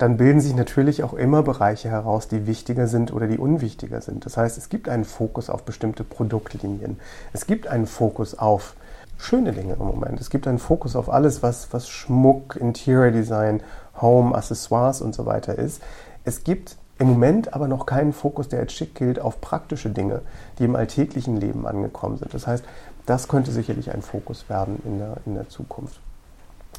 dann 0.00 0.16
bilden 0.16 0.40
sich 0.40 0.56
natürlich 0.56 1.04
auch 1.04 1.12
immer 1.12 1.42
Bereiche 1.42 1.90
heraus, 1.90 2.26
die 2.26 2.46
wichtiger 2.46 2.86
sind 2.86 3.12
oder 3.12 3.26
die 3.26 3.36
unwichtiger 3.36 4.00
sind. 4.00 4.24
Das 4.24 4.38
heißt, 4.38 4.56
es 4.56 4.70
gibt 4.70 4.88
einen 4.88 5.04
Fokus 5.04 5.50
auf 5.50 5.64
bestimmte 5.64 6.04
Produktlinien. 6.04 6.98
Es 7.34 7.46
gibt 7.46 7.66
einen 7.66 7.86
Fokus 7.86 8.38
auf 8.38 8.76
schöne 9.18 9.52
Dinge 9.52 9.74
im 9.74 9.86
Moment. 9.86 10.18
Es 10.18 10.30
gibt 10.30 10.46
einen 10.46 10.58
Fokus 10.58 10.96
auf 10.96 11.10
alles, 11.10 11.42
was, 11.42 11.70
was 11.74 11.90
Schmuck, 11.90 12.56
Interior 12.56 13.10
Design, 13.10 13.62
Home, 14.00 14.34
Accessoires 14.34 15.02
und 15.02 15.14
so 15.14 15.26
weiter 15.26 15.58
ist. 15.58 15.82
Es 16.24 16.44
gibt 16.44 16.78
im 16.98 17.08
Moment 17.08 17.52
aber 17.52 17.68
noch 17.68 17.84
keinen 17.84 18.14
Fokus, 18.14 18.48
der 18.48 18.60
als 18.60 18.72
schick 18.72 18.94
gilt, 18.94 19.20
auf 19.20 19.42
praktische 19.42 19.90
Dinge, 19.90 20.22
die 20.58 20.64
im 20.64 20.76
alltäglichen 20.76 21.36
Leben 21.36 21.66
angekommen 21.66 22.16
sind. 22.16 22.32
Das 22.32 22.46
heißt, 22.46 22.64
das 23.04 23.28
könnte 23.28 23.50
sicherlich 23.50 23.92
ein 23.92 24.00
Fokus 24.00 24.48
werden 24.48 24.80
in 24.86 24.98
der, 24.98 25.18
in 25.26 25.34
der 25.34 25.50
Zukunft. 25.50 26.00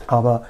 Aber 0.07 0.43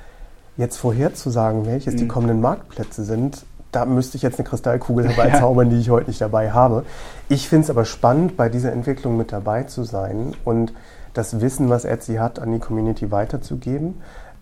Jetzt 0.61 0.77
vorherzusagen, 0.77 1.65
welches 1.65 1.95
mhm. 1.95 1.97
die 1.97 2.07
kommenden 2.07 2.39
Marktplätze 2.39 3.03
sind, 3.03 3.45
da 3.71 3.85
müsste 3.85 4.17
ich 4.17 4.21
jetzt 4.21 4.37
eine 4.37 4.47
Kristallkugel 4.47 5.07
herbeizaubern, 5.09 5.71
die 5.71 5.79
ich 5.79 5.89
heute 5.89 6.07
nicht 6.07 6.21
dabei 6.21 6.51
habe. 6.51 6.85
Ich 7.29 7.49
finde 7.49 7.63
es 7.63 7.71
aber 7.71 7.83
spannend, 7.83 8.37
bei 8.37 8.47
dieser 8.47 8.71
Entwicklung 8.71 9.17
mit 9.17 9.31
dabei 9.31 9.63
zu 9.63 9.83
sein 9.83 10.35
und 10.45 10.71
das 11.15 11.41
Wissen, 11.41 11.69
was 11.71 11.83
Etsy 11.83 12.17
hat, 12.17 12.37
an 12.37 12.51
die 12.51 12.59
Community 12.59 13.09
weiterzugeben. 13.09 13.95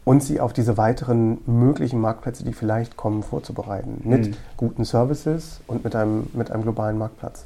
und 0.03 0.21
sie 0.21 0.41
auf 0.41 0.51
diese 0.51 0.75
weiteren 0.75 1.37
möglichen 1.45 2.01
Marktplätze, 2.01 2.43
die 2.43 2.51
vielleicht 2.51 2.97
kommen, 2.97 3.23
vorzubereiten. 3.23 4.01
Mit 4.03 4.27
mhm. 4.27 4.33
guten 4.57 4.83
Services 4.83 5.61
und 5.67 5.85
mit 5.85 5.95
einem, 5.95 6.27
mit 6.33 6.51
einem 6.51 6.63
globalen 6.63 6.97
Marktplatz. 6.97 7.45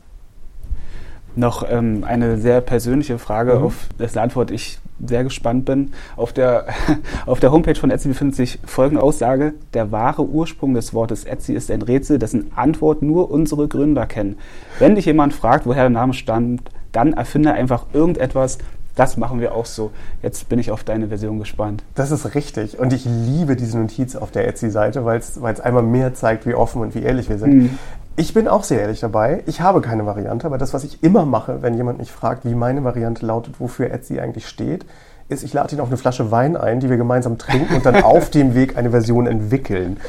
Noch 1.36 1.64
ähm, 1.70 2.04
eine 2.08 2.38
sehr 2.38 2.62
persönliche 2.62 3.20
Frage, 3.20 3.56
mhm. 3.56 3.66
auf 3.66 3.88
dessen 4.00 4.18
Antwort 4.18 4.50
ich 4.50 4.80
sehr 5.06 5.24
gespannt 5.24 5.66
bin. 5.66 5.92
Auf 6.16 6.34
der, 6.34 6.68
auf 7.26 7.40
der 7.40 7.52
Homepage 7.52 7.76
von 7.76 7.92
Etsy 7.92 8.10
befindet 8.10 8.36
sich 8.36 8.60
folgende 8.66 9.02
Aussage. 9.02 9.54
Der 9.74 9.92
wahre 9.92 10.26
Ursprung 10.26 10.74
des 10.74 10.94
Wortes 10.94 11.26
Etsy 11.26 11.54
ist 11.54 11.72
ein 11.72 11.82
Rätsel, 11.82 12.20
dessen 12.20 12.52
Antwort 12.56 13.02
nur 13.02 13.32
unsere 13.32 13.68
Gründer 13.68 14.06
kennen. 14.06 14.38
Wenn 14.80 14.96
dich 14.96 15.06
jemand 15.06 15.34
fragt, 15.34 15.66
woher 15.66 15.84
der 15.84 15.90
Name 15.90 16.14
stammt, 16.14 16.70
dann 16.92 17.14
erfinde 17.14 17.54
einfach 17.54 17.86
irgendetwas, 17.94 18.60
das 18.96 19.18
machen 19.18 19.40
wir 19.40 19.56
auch 19.56 19.66
so. 19.66 19.92
Jetzt 20.22 20.50
bin 20.50 20.60
ich 20.60 20.70
auf 20.70 20.84
deine 20.84 21.08
Version 21.08 21.40
gespannt. 21.40 21.84
Das 21.96 22.12
ist 22.12 22.36
richtig. 22.36 22.78
Und 22.80 22.94
ich 22.94 23.06
liebe 23.06 23.56
diese 23.56 23.80
Notiz 23.80 24.16
auf 24.16 24.30
der 24.30 24.48
Etsy-Seite, 24.48 25.04
weil 25.04 25.20
es 25.20 25.60
einmal 25.60 25.82
mehr 25.84 26.14
zeigt, 26.14 26.46
wie 26.46 26.54
offen 26.54 26.82
und 26.82 26.94
wie 26.94 27.02
ehrlich 27.02 27.28
wir 27.28 27.40
sind. 27.40 27.54
Mhm. 27.56 27.80
Ich 28.16 28.34
bin 28.34 28.48
auch 28.48 28.64
sehr 28.64 28.82
ehrlich 28.82 29.00
dabei. 29.00 29.44
Ich 29.48 29.62
habe 29.62 29.82
keine 29.82 30.06
Variante, 30.06 30.46
aber 30.46 30.60
das, 30.60 30.74
was 30.74 30.84
ich 30.84 31.04
immer 31.04 31.26
mache, 31.26 31.64
wenn 31.64 31.74
jemand 31.74 31.98
mich 31.98 32.12
fragt, 32.12 32.46
wie 32.46 32.54
meine 32.54 32.84
Variante 32.84 33.26
lautet, 33.26 33.60
wofür 33.60 33.90
Etsy 33.92 34.20
eigentlich 34.20 34.48
steht, 34.48 34.86
ist, 35.30 35.44
ich 35.44 35.54
lade 35.54 35.74
ihn 35.74 35.82
auf 35.82 35.88
eine 35.88 35.98
Flasche 35.98 36.30
Wein 36.32 36.56
ein, 36.56 36.80
die 36.80 36.90
wir 36.90 36.98
gemeinsam 36.98 37.40
trinken 37.40 37.76
und 37.76 37.86
dann 37.86 38.04
auf 38.04 38.30
dem 38.30 38.54
Weg 38.54 38.78
eine 38.78 38.92
Version 38.92 39.26
entwickeln. 39.26 40.00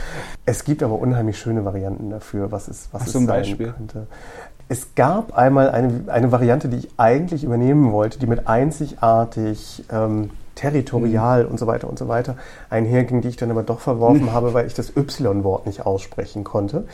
Es 0.45 0.65
gibt 0.65 0.83
aber 0.83 0.99
unheimlich 0.99 1.39
schöne 1.39 1.65
Varianten 1.65 2.11
dafür, 2.11 2.53
was 2.53 2.69
es, 2.69 2.89
was 2.93 3.03
Ach, 3.03 3.07
es 3.07 3.13
sein 3.15 3.27
Beispiel. 3.27 3.73
könnte. 3.73 4.07
Es 4.69 4.95
gab 4.95 5.37
einmal 5.37 5.71
eine, 5.71 6.05
eine 6.09 6.31
Variante, 6.33 6.69
die 6.69 6.79
ich 6.79 6.89
eigentlich 6.99 7.45
übernehmen 7.45 7.93
wollte, 7.93 8.19
die 8.19 8.27
mit 8.27 8.49
einzigartig 8.49 9.85
ähm, 9.91 10.31
territorial 10.55 11.45
mhm. 11.45 11.51
und 11.51 11.59
so 11.59 11.67
weiter 11.67 11.89
und 11.89 11.99
so 11.99 12.09
weiter 12.09 12.37
einherging, 12.71 13.21
die 13.21 13.29
ich 13.29 13.37
dann 13.37 13.51
aber 13.51 13.63
doch 13.63 13.81
verworfen 13.81 14.27
mhm. 14.27 14.33
habe, 14.33 14.55
weil 14.55 14.67
ich 14.67 14.75
das 14.75 14.97
Y-Wort 14.97 15.67
nicht 15.67 15.85
aussprechen 15.85 16.45
konnte. 16.45 16.87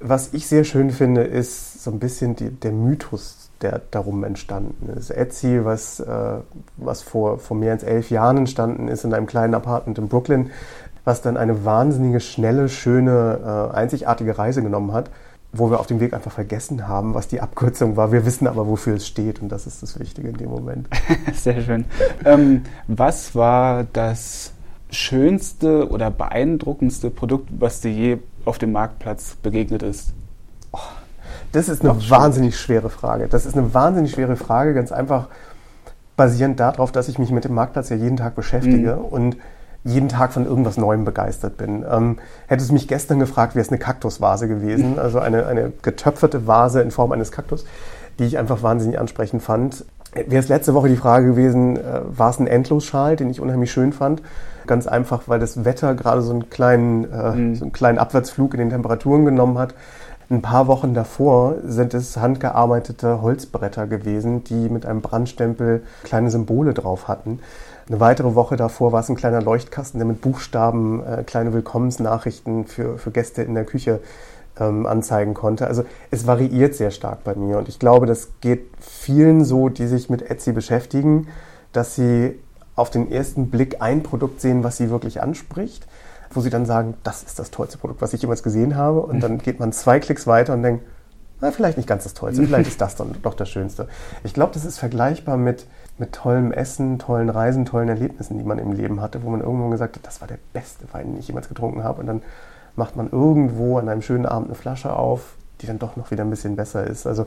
Was 0.00 0.32
ich 0.32 0.46
sehr 0.46 0.64
schön 0.64 0.90
finde, 0.90 1.22
ist 1.22 1.82
so 1.82 1.90
ein 1.90 1.98
bisschen 1.98 2.36
die, 2.36 2.50
der 2.50 2.72
Mythos, 2.72 3.50
der 3.60 3.80
darum 3.90 4.24
entstanden 4.24 4.88
ist. 4.96 5.10
Etsy, 5.10 5.64
was, 5.64 6.00
äh, 6.00 6.38
was 6.76 7.02
vor, 7.02 7.38
vor 7.38 7.56
mehr 7.56 7.72
als 7.72 7.82
elf 7.82 8.10
Jahren 8.10 8.36
entstanden 8.36 8.88
ist 8.88 9.04
in 9.04 9.12
einem 9.12 9.26
kleinen 9.26 9.54
Apartment 9.54 9.98
in 9.98 10.08
Brooklyn, 10.08 10.50
was 11.04 11.22
dann 11.22 11.36
eine 11.36 11.64
wahnsinnige, 11.64 12.20
schnelle, 12.20 12.68
schöne, 12.68 13.70
äh, 13.72 13.76
einzigartige 13.76 14.38
Reise 14.38 14.62
genommen 14.62 14.92
hat 14.92 15.10
wo 15.52 15.70
wir 15.70 15.80
auf 15.80 15.86
dem 15.86 16.00
Weg 16.00 16.12
einfach 16.12 16.32
vergessen 16.32 16.88
haben, 16.88 17.14
was 17.14 17.28
die 17.28 17.40
Abkürzung 17.40 17.96
war. 17.96 18.12
Wir 18.12 18.26
wissen 18.26 18.46
aber, 18.46 18.66
wofür 18.66 18.96
es 18.96 19.06
steht 19.06 19.40
und 19.40 19.48
das 19.48 19.66
ist 19.66 19.82
das 19.82 19.98
Wichtige 19.98 20.28
in 20.28 20.36
dem 20.36 20.50
Moment. 20.50 20.88
Sehr 21.34 21.62
schön. 21.62 21.86
Ähm, 22.24 22.64
was 22.86 23.34
war 23.34 23.84
das 23.84 24.52
schönste 24.90 25.88
oder 25.90 26.10
beeindruckendste 26.10 27.10
Produkt, 27.10 27.48
was 27.58 27.80
dir 27.80 27.92
je 27.92 28.18
auf 28.44 28.58
dem 28.58 28.72
Marktplatz 28.72 29.36
begegnet 29.42 29.82
ist? 29.82 30.12
Oh, 30.72 30.78
das 31.52 31.68
ist 31.68 31.82
eine 31.82 31.92
Ach, 31.98 32.10
wahnsinnig 32.10 32.58
schwere 32.58 32.90
Frage. 32.90 33.28
Das 33.28 33.46
ist 33.46 33.56
eine 33.56 33.74
wahnsinnig 33.74 34.12
schwere 34.12 34.36
Frage, 34.36 34.74
ganz 34.74 34.92
einfach 34.92 35.28
basierend 36.16 36.58
darauf, 36.58 36.92
dass 36.92 37.08
ich 37.08 37.18
mich 37.18 37.30
mit 37.30 37.44
dem 37.44 37.54
Marktplatz 37.54 37.90
ja 37.90 37.96
jeden 37.96 38.16
Tag 38.16 38.34
beschäftige 38.34 38.96
mhm. 38.96 39.04
und 39.04 39.36
jeden 39.84 40.08
Tag 40.08 40.32
von 40.32 40.44
irgendwas 40.44 40.76
Neuem 40.76 41.04
begeistert 41.04 41.56
bin. 41.56 41.84
Ähm, 41.88 42.18
hättest 42.46 42.70
du 42.70 42.74
mich 42.74 42.88
gestern 42.88 43.18
gefragt, 43.20 43.54
wäre 43.54 43.62
es 43.62 43.70
eine 43.70 43.78
Kaktusvase 43.78 44.48
gewesen, 44.48 44.92
mhm. 44.92 44.98
also 44.98 45.20
eine, 45.20 45.46
eine 45.46 45.72
getöpferte 45.82 46.46
Vase 46.46 46.82
in 46.82 46.90
Form 46.90 47.12
eines 47.12 47.30
Kaktus, 47.30 47.64
die 48.18 48.24
ich 48.24 48.38
einfach 48.38 48.62
wahnsinnig 48.62 48.98
ansprechend 48.98 49.42
fand. 49.42 49.84
Wäre 50.14 50.42
es 50.42 50.48
letzte 50.48 50.74
Woche 50.74 50.88
die 50.88 50.96
Frage 50.96 51.26
gewesen, 51.26 51.76
äh, 51.76 52.00
war 52.08 52.30
es 52.30 52.40
ein 52.40 52.46
Endlosschal, 52.46 53.16
den 53.16 53.30
ich 53.30 53.40
unheimlich 53.40 53.70
schön 53.70 53.92
fand. 53.92 54.22
Ganz 54.68 54.86
einfach, 54.86 55.22
weil 55.26 55.40
das 55.40 55.64
Wetter 55.64 55.94
gerade 55.94 56.22
so 56.22 56.30
einen 56.30 56.50
kleinen, 56.50 57.10
äh, 57.10 57.32
mhm. 57.32 57.54
so 57.56 57.64
einen 57.64 57.72
kleinen 57.72 57.98
Abwärtsflug 57.98 58.54
in 58.54 58.60
den 58.60 58.70
Temperaturen 58.70 59.24
genommen 59.24 59.58
hat. 59.58 59.74
Ein 60.30 60.42
paar 60.42 60.66
Wochen 60.66 60.92
davor 60.92 61.54
sind 61.64 61.94
es 61.94 62.18
handgearbeitete 62.18 63.22
Holzbretter 63.22 63.86
gewesen, 63.86 64.44
die 64.44 64.68
mit 64.68 64.84
einem 64.84 65.00
Brandstempel 65.00 65.82
kleine 66.04 66.30
Symbole 66.30 66.74
drauf 66.74 67.08
hatten. 67.08 67.40
Eine 67.88 67.98
weitere 67.98 68.34
Woche 68.34 68.56
davor 68.56 68.92
war 68.92 69.00
es 69.00 69.08
ein 69.08 69.16
kleiner 69.16 69.40
Leuchtkasten, 69.40 69.98
der 69.98 70.06
mit 70.06 70.20
Buchstaben 70.20 71.02
äh, 71.02 71.22
kleine 71.22 71.54
Willkommensnachrichten 71.54 72.66
für, 72.66 72.98
für 72.98 73.10
Gäste 73.10 73.42
in 73.42 73.54
der 73.54 73.64
Küche 73.64 74.00
ähm, 74.60 74.84
anzeigen 74.84 75.32
konnte. 75.32 75.66
Also 75.66 75.84
es 76.10 76.26
variiert 76.26 76.74
sehr 76.74 76.90
stark 76.90 77.24
bei 77.24 77.34
mir 77.34 77.56
und 77.56 77.68
ich 77.68 77.78
glaube, 77.78 78.04
das 78.04 78.28
geht 78.42 78.66
vielen 78.80 79.46
so, 79.46 79.70
die 79.70 79.86
sich 79.86 80.10
mit 80.10 80.30
Etsy 80.30 80.52
beschäftigen, 80.52 81.28
dass 81.72 81.94
sie 81.94 82.38
auf 82.78 82.90
den 82.90 83.10
ersten 83.10 83.50
Blick 83.50 83.80
ein 83.80 84.02
Produkt 84.02 84.40
sehen, 84.40 84.64
was 84.64 84.76
sie 84.76 84.90
wirklich 84.90 85.20
anspricht, 85.22 85.86
wo 86.30 86.40
sie 86.40 86.50
dann 86.50 86.66
sagen, 86.66 86.94
das 87.02 87.22
ist 87.22 87.38
das 87.38 87.50
tollste 87.50 87.78
Produkt, 87.78 88.02
was 88.02 88.12
ich 88.12 88.22
jemals 88.22 88.42
gesehen 88.42 88.76
habe 88.76 89.00
und 89.00 89.20
dann 89.20 89.38
geht 89.38 89.60
man 89.60 89.72
zwei 89.72 90.00
Klicks 90.00 90.26
weiter 90.26 90.54
und 90.54 90.62
denkt, 90.62 90.84
na, 91.40 91.52
vielleicht 91.52 91.76
nicht 91.76 91.88
ganz 91.88 92.02
das 92.02 92.14
Tollste, 92.14 92.42
vielleicht 92.44 92.68
ist 92.68 92.80
das 92.80 92.96
dann 92.96 93.14
doch 93.22 93.34
das 93.34 93.48
Schönste. 93.48 93.88
Ich 94.24 94.34
glaube, 94.34 94.52
das 94.54 94.64
ist 94.64 94.78
vergleichbar 94.78 95.36
mit, 95.36 95.66
mit 95.96 96.12
tollem 96.12 96.50
Essen, 96.50 96.98
tollen 96.98 97.30
Reisen, 97.30 97.64
tollen 97.64 97.88
Erlebnissen, 97.88 98.38
die 98.38 98.44
man 98.44 98.58
im 98.58 98.72
Leben 98.72 99.00
hatte, 99.00 99.22
wo 99.22 99.30
man 99.30 99.40
irgendwo 99.40 99.68
gesagt 99.68 99.96
hat, 99.96 100.06
das 100.06 100.20
war 100.20 100.26
der 100.26 100.38
beste 100.52 100.92
Wein, 100.92 101.12
den 101.12 101.18
ich 101.18 101.28
jemals 101.28 101.48
getrunken 101.48 101.84
habe. 101.84 102.00
Und 102.00 102.06
dann 102.06 102.22
macht 102.74 102.96
man 102.96 103.08
irgendwo 103.10 103.78
an 103.78 103.88
einem 103.88 104.02
schönen 104.02 104.26
Abend 104.26 104.48
eine 104.48 104.56
Flasche 104.56 104.92
auf, 104.94 105.36
die 105.60 105.66
dann 105.66 105.78
doch 105.78 105.94
noch 105.94 106.10
wieder 106.10 106.24
ein 106.24 106.30
bisschen 106.30 106.56
besser 106.56 106.84
ist. 106.84 107.06
Also 107.06 107.26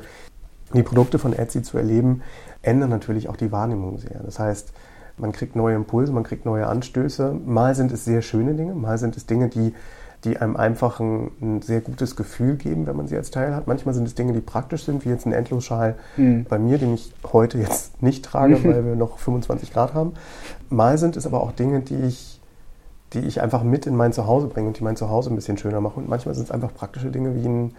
die 0.73 0.83
Produkte 0.83 1.17
von 1.17 1.31
Etsy 1.31 1.63
zu 1.63 1.77
erleben, 1.77 2.21
ändern 2.61 2.89
natürlich 2.89 3.29
auch 3.29 3.37
die 3.37 3.51
Wahrnehmung 3.51 3.97
sehr. 3.97 4.19
Das 4.23 4.39
heißt, 4.39 4.73
man 5.21 5.31
kriegt 5.31 5.55
neue 5.55 5.75
Impulse, 5.75 6.11
man 6.11 6.23
kriegt 6.23 6.45
neue 6.45 6.67
Anstöße. 6.67 7.33
Mal 7.45 7.75
sind 7.75 7.91
es 7.91 8.03
sehr 8.03 8.21
schöne 8.21 8.55
Dinge, 8.55 8.73
mal 8.75 8.97
sind 8.97 9.15
es 9.15 9.25
Dinge, 9.25 9.47
die 9.47 9.73
die 10.23 10.37
einem 10.37 10.55
einfach 10.55 10.99
ein, 10.99 11.31
ein, 11.41 11.61
sehr 11.61 11.81
gutes 11.81 12.15
Gefühl 12.15 12.55
geben, 12.55 12.85
wenn 12.85 12.95
man 12.95 13.07
sie 13.07 13.17
als 13.17 13.31
Teil 13.31 13.55
hat. 13.55 13.67
Manchmal 13.67 13.95
sind 13.95 14.07
es 14.07 14.13
Dinge, 14.13 14.33
die 14.33 14.41
praktisch 14.41 14.83
sind, 14.83 15.03
wie 15.03 15.09
jetzt 15.09 15.25
ein 15.25 15.33
Endlosschal 15.33 15.95
mhm. 16.15 16.45
bei 16.47 16.59
mir, 16.59 16.77
den 16.77 16.93
ich 16.93 17.11
heute 17.31 17.57
jetzt 17.57 18.03
nicht 18.03 18.23
trage, 18.23 18.63
weil 18.63 18.85
wir 18.85 18.95
noch 18.95 19.17
25 19.17 19.73
Grad 19.73 19.93
haben. 19.93 20.13
Mal 20.69 20.97
sind 20.97 21.17
es 21.17 21.25
aber 21.25 21.41
auch 21.41 21.51
Dinge, 21.53 21.79
die 21.79 21.95
ich, 21.95 22.39
die 23.13 23.19
ich 23.19 23.41
einfach 23.41 23.63
mit 23.63 23.87
in 23.87 23.95
mein 23.95 24.13
Zuhause 24.13 24.47
bringe 24.47 24.67
und 24.67 24.79
die 24.79 24.83
mein 24.83 24.95
Zuhause 24.95 25.31
ein 25.31 25.35
bisschen 25.35 25.57
schöner 25.57 25.81
machen. 25.81 26.03
Und 26.03 26.09
manchmal 26.09 26.35
sind 26.35 26.43
es 26.43 26.51
einfach 26.51 26.73
praktische 26.73 27.09
Dinge 27.09 27.35
wie 27.35 27.47
ein 27.47 27.73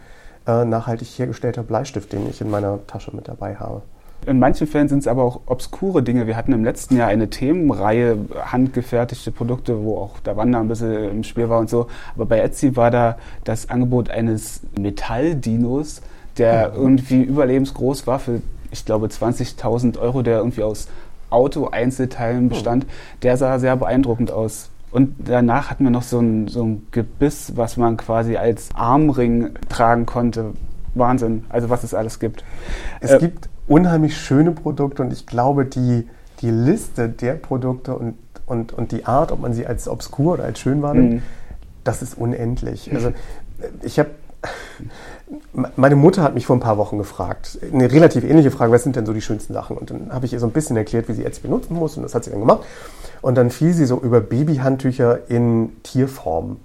äh, 0.46 0.64
nachhaltig 0.64 1.08
hergestellter 1.16 1.62
Bleistift, 1.62 2.12
den 2.12 2.28
ich 2.28 2.40
in 2.40 2.50
meiner 2.50 2.84
Tasche 2.88 3.14
mit 3.14 3.28
dabei 3.28 3.54
habe. 3.54 3.82
In 4.24 4.38
manchen 4.38 4.66
Fällen 4.66 4.88
sind 4.88 5.00
es 5.00 5.08
aber 5.08 5.24
auch 5.24 5.40
obskure 5.46 6.02
Dinge. 6.02 6.26
Wir 6.26 6.36
hatten 6.36 6.52
im 6.52 6.64
letzten 6.64 6.96
Jahr 6.96 7.08
eine 7.08 7.28
Themenreihe, 7.28 8.18
handgefertigte 8.44 9.32
Produkte, 9.32 9.82
wo 9.82 9.98
auch 9.98 10.20
der 10.20 10.36
Wander 10.36 10.60
ein 10.60 10.68
bisschen 10.68 11.10
im 11.10 11.24
Spiel 11.24 11.48
war 11.48 11.58
und 11.58 11.68
so. 11.68 11.88
Aber 12.14 12.26
bei 12.26 12.38
Etsy 12.38 12.76
war 12.76 12.90
da 12.90 13.18
das 13.44 13.68
Angebot 13.68 14.10
eines 14.10 14.60
Metalldinos, 14.78 16.02
der 16.38 16.72
irgendwie 16.74 17.22
überlebensgroß 17.22 18.06
war 18.06 18.20
für, 18.20 18.42
ich 18.70 18.84
glaube, 18.84 19.06
20.000 19.06 19.98
Euro, 19.98 20.22
der 20.22 20.38
irgendwie 20.38 20.62
aus 20.62 20.88
Auto-Einzelteilen 21.30 22.48
bestand. 22.48 22.84
Mhm. 22.84 22.88
Der 23.22 23.36
sah 23.36 23.58
sehr 23.58 23.76
beeindruckend 23.76 24.30
aus. 24.30 24.70
Und 24.92 25.14
danach 25.18 25.70
hatten 25.70 25.84
wir 25.84 25.90
noch 25.90 26.02
so 26.02 26.20
ein, 26.20 26.48
so 26.48 26.62
ein 26.64 26.86
Gebiss, 26.90 27.54
was 27.56 27.76
man 27.76 27.96
quasi 27.96 28.36
als 28.36 28.68
Armring 28.74 29.50
tragen 29.68 30.06
konnte. 30.06 30.52
Wahnsinn, 30.94 31.44
also 31.48 31.70
was 31.70 31.84
es 31.84 31.94
alles 31.94 32.20
gibt. 32.20 32.44
Es 33.00 33.12
äh, 33.12 33.18
gibt 33.18 33.48
unheimlich 33.72 34.16
schöne 34.18 34.52
Produkte 34.52 35.02
und 35.02 35.12
ich 35.12 35.26
glaube, 35.26 35.64
die, 35.64 36.06
die 36.40 36.50
Liste 36.50 37.08
der 37.08 37.34
Produkte 37.34 37.94
und, 37.94 38.16
und, 38.46 38.72
und 38.72 38.92
die 38.92 39.06
Art, 39.06 39.32
ob 39.32 39.40
man 39.40 39.54
sie 39.54 39.66
als 39.66 39.88
obskur 39.88 40.34
oder 40.34 40.44
als 40.44 40.60
schön 40.60 40.82
wahrnimmt, 40.82 41.14
mhm. 41.14 41.22
das 41.82 42.02
ist 42.02 42.18
unendlich. 42.18 42.92
Also 42.94 43.12
ich 43.82 43.98
habe 43.98 44.10
meine 45.54 45.96
Mutter 45.96 46.22
hat 46.22 46.34
mich 46.34 46.46
vor 46.46 46.56
ein 46.56 46.60
paar 46.60 46.76
Wochen 46.76 46.98
gefragt, 46.98 47.58
eine 47.72 47.90
relativ 47.90 48.24
ähnliche 48.24 48.50
Frage, 48.50 48.72
was 48.72 48.82
sind 48.82 48.96
denn 48.96 49.06
so 49.06 49.12
die 49.12 49.22
schönsten 49.22 49.54
Sachen? 49.54 49.78
Und 49.78 49.90
dann 49.90 50.12
habe 50.12 50.26
ich 50.26 50.32
ihr 50.32 50.40
so 50.40 50.46
ein 50.46 50.52
bisschen 50.52 50.76
erklärt, 50.76 51.08
wie 51.08 51.12
sie 51.12 51.22
jetzt 51.22 51.42
benutzen 51.42 51.74
muss 51.74 51.96
und 51.96 52.02
das 52.02 52.14
hat 52.14 52.24
sie 52.24 52.30
dann 52.30 52.40
gemacht. 52.40 52.64
Und 53.22 53.36
dann 53.36 53.50
fiel 53.50 53.72
sie 53.72 53.86
so 53.86 54.00
über 54.00 54.20
Babyhandtücher 54.20 55.30
in 55.30 55.70
Tierform 55.84 56.56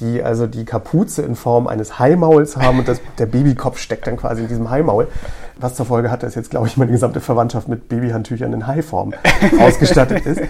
die 0.00 0.22
also 0.22 0.46
die 0.46 0.64
Kapuze 0.64 1.22
in 1.22 1.34
Form 1.34 1.66
eines 1.66 1.98
Haimauls 1.98 2.56
haben 2.56 2.80
und 2.80 2.88
das, 2.88 3.00
der 3.18 3.26
Babykopf 3.26 3.78
steckt 3.78 4.06
dann 4.06 4.16
quasi 4.16 4.42
in 4.42 4.48
diesem 4.48 4.70
Haimaul. 4.70 5.08
Was 5.60 5.74
zur 5.74 5.86
Folge 5.86 6.10
hat, 6.10 6.22
dass 6.22 6.36
jetzt, 6.36 6.50
glaube 6.50 6.68
ich, 6.68 6.76
meine 6.76 6.92
gesamte 6.92 7.20
Verwandtschaft 7.20 7.68
mit 7.68 7.88
Babyhandtüchern 7.88 8.52
in 8.52 8.66
Haiform 8.66 9.12
ausgestattet 9.58 10.24
ist. 10.24 10.40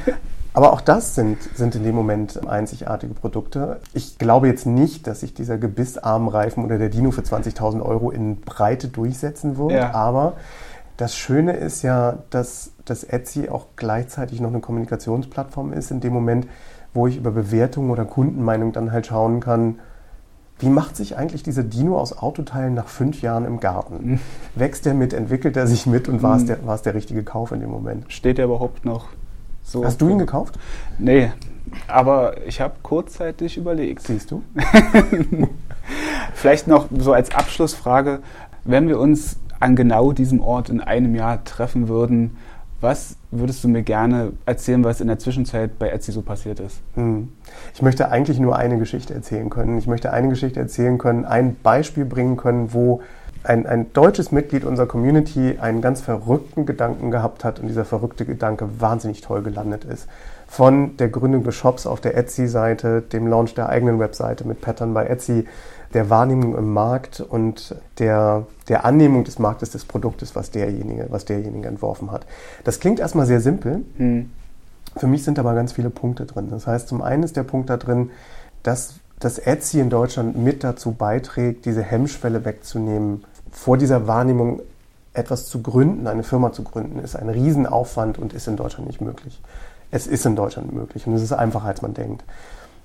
Aber 0.52 0.72
auch 0.72 0.80
das 0.80 1.14
sind, 1.14 1.38
sind 1.54 1.74
in 1.76 1.84
dem 1.84 1.94
Moment 1.94 2.46
einzigartige 2.46 3.14
Produkte. 3.14 3.80
Ich 3.94 4.18
glaube 4.18 4.48
jetzt 4.48 4.66
nicht, 4.66 5.06
dass 5.06 5.20
sich 5.20 5.32
dieser 5.32 5.56
Gebissarmreifen 5.56 6.64
oder 6.64 6.78
der 6.78 6.88
Dino 6.88 7.11
für 7.11 7.20
20.000 7.20 7.80
Euro 7.80 8.11
in 8.11 8.40
Breite 8.40 8.88
durchsetzen 8.88 9.56
wird. 9.56 9.72
Ja. 9.72 9.94
Aber 9.94 10.34
das 10.96 11.16
Schöne 11.16 11.52
ist 11.52 11.82
ja, 11.82 12.18
dass, 12.30 12.72
dass 12.90 13.05
Etsy 13.05 13.48
auch 13.48 13.66
gleichzeitig 13.77 14.40
noch 14.40 14.51
eine 14.51 14.61
Kommunikationsplattform 14.61 15.72
ist, 15.72 15.90
in 15.90 16.01
dem 16.01 16.12
Moment, 16.12 16.46
wo 16.94 17.07
ich 17.07 17.16
über 17.16 17.31
Bewertungen 17.31 17.90
oder 17.90 18.05
Kundenmeinung 18.05 18.72
dann 18.72 18.92
halt 18.92 19.07
schauen 19.07 19.40
kann, 19.40 19.79
wie 20.61 20.68
macht 20.68 20.96
sich 20.96 21.16
eigentlich 21.16 21.42
dieser 21.44 21.62
Dino 21.62 21.96
aus 21.98 22.18
Autoteilen 22.18 22.74
nach 22.74 22.88
fünf 22.88 23.22
Jahren 23.22 23.44
im 23.44 23.61
Garten? 23.61 24.12
Mhm. 24.12 24.20
Wächst 24.57 24.87
er 24.87 24.94
mit, 24.94 25.12
entwickelt 25.12 25.57
er 25.57 25.66
sich 25.66 25.87
mit 25.87 26.09
und 26.09 26.22
war, 26.22 26.37
es 26.37 26.42
mhm. 26.42 26.46
der, 26.48 26.66
war 26.66 26.74
es 26.74 26.83
der 26.83 26.94
richtige 26.94 27.22
Kauf 27.22 27.53
in 27.53 27.61
dem 27.61 27.70
Moment? 27.70 28.12
Steht 28.12 28.38
er 28.38 28.46
überhaupt 28.46 28.85
noch 28.85 29.09
so? 29.62 29.85
Hast 29.85 30.01
du 30.01 30.09
ihn 30.09 30.18
gekauft? 30.18 30.59
Nee, 30.98 31.31
Aber 31.87 32.46
ich 32.46 32.61
habe 32.61 32.74
kurzzeitig 32.83 33.57
überlegt. 33.57 34.03
Siehst 34.03 34.31
du? 34.31 34.42
Vielleicht 36.35 36.66
noch 36.66 36.87
so 36.96 37.12
als 37.12 37.35
Abschlussfrage, 37.35 38.20
wenn 38.64 38.88
wir 38.88 38.98
uns 38.98 39.38
an 39.61 39.77
genau 39.77 40.12
diesem 40.12 40.40
Ort 40.40 40.68
in 40.68 40.81
einem 40.81 41.14
Jahr 41.14 41.44
treffen 41.44 41.88
würden, 41.88 42.37
was 42.80 43.16
würdest 43.30 43.64
du 43.64 43.68
mir 43.68 43.82
gerne 43.82 44.32
erzählen, 44.46 44.84
was 44.84 45.00
in 45.00 45.08
der 45.08 45.18
Zwischenzeit 45.18 45.78
bei 45.78 45.88
Etsy 45.88 46.12
so 46.12 46.22
passiert 46.22 46.60
ist? 46.60 46.80
Hm. 46.94 47.28
Ich 47.74 47.82
möchte 47.82 48.10
eigentlich 48.10 48.38
nur 48.38 48.56
eine 48.56 48.78
Geschichte 48.78 49.14
erzählen 49.14 49.50
können. 49.50 49.78
Ich 49.78 49.86
möchte 49.86 50.12
eine 50.12 50.28
Geschichte 50.28 50.60
erzählen 50.60 50.98
können, 50.98 51.24
ein 51.24 51.56
Beispiel 51.62 52.04
bringen 52.04 52.36
können, 52.36 52.72
wo 52.72 53.02
ein, 53.42 53.66
ein 53.66 53.92
deutsches 53.92 54.32
Mitglied 54.32 54.64
unserer 54.64 54.86
Community 54.86 55.58
einen 55.60 55.80
ganz 55.80 56.00
verrückten 56.00 56.66
Gedanken 56.66 57.10
gehabt 57.10 57.44
hat 57.44 57.60
und 57.60 57.68
dieser 57.68 57.84
verrückte 57.84 58.24
Gedanke 58.24 58.68
wahnsinnig 58.80 59.20
toll 59.20 59.42
gelandet 59.42 59.84
ist. 59.84 60.06
Von 60.46 60.96
der 60.96 61.08
Gründung 61.08 61.44
des 61.44 61.54
Shops 61.54 61.86
auf 61.86 62.00
der 62.00 62.16
Etsy-Seite, 62.16 63.02
dem 63.02 63.26
Launch 63.26 63.54
der 63.54 63.68
eigenen 63.68 63.98
Webseite 63.98 64.46
mit 64.46 64.60
Pattern 64.60 64.94
bei 64.94 65.06
Etsy, 65.06 65.46
der 65.94 66.11
Wahrnehmung 66.11 66.57
im 66.57 66.72
Markt 66.72 67.20
und 67.20 67.74
der, 67.98 68.46
der 68.68 68.85
Annehmung 68.85 69.24
des 69.24 69.38
Marktes 69.38 69.70
des 69.70 69.85
Produktes, 69.85 70.37
was 70.37 70.51
derjenige, 70.51 71.07
was 71.09 71.24
derjenige 71.24 71.68
entworfen 71.68 72.11
hat. 72.11 72.27
Das 72.64 72.81
klingt 72.81 73.01
erstmal 73.01 73.27
sehr 73.27 73.40
simpel. 73.40 73.85
Hm. 73.96 74.31
Für 74.96 75.07
mich 75.07 75.24
sind 75.24 75.38
aber 75.38 75.55
ganz 75.55 75.72
viele 75.72 75.90
Punkte 75.90 76.27
drin. 76.27 76.48
Das 76.51 76.66
heißt, 76.66 76.88
zum 76.88 77.03
einen 77.03 77.22
ist 77.22 77.37
der 77.37 77.42
Punkt 77.42 77.70
da 77.70 77.77
drin, 77.77 78.11
dass 78.62 78.94
das 79.20 79.38
Etsy 79.38 79.81
in 79.81 79.90
Deutschland 79.90 80.37
mit 80.37 80.62
dazu 80.62 80.92
beiträgt, 80.92 81.64
diese 81.64 81.83
Hemmschwelle 81.83 82.44
wegzunehmen, 82.44 83.24
vor 83.51 83.77
dieser 83.77 84.07
Wahrnehmung 84.07 84.61
etwas 85.14 85.46
zu 85.46 85.62
gründen, 85.62 86.07
eine 86.07 86.22
Firma 86.22 86.53
zu 86.53 86.62
gründen, 86.62 86.98
ist 86.98 87.16
ein 87.16 87.29
Riesenaufwand 87.29 88.18
und 88.18 88.33
ist 88.33 88.46
in 88.46 88.57
Deutschland 88.57 88.87
nicht 88.87 89.01
möglich. 89.01 89.40
Es 89.90 90.07
ist 90.07 90.27
in 90.27 90.37
Deutschland 90.37 90.72
möglich 90.72 91.07
und 91.07 91.14
es 91.14 91.22
ist 91.22 91.33
einfacher, 91.33 91.66
als 91.66 91.83
man 91.83 91.94
denkt. 91.94 92.22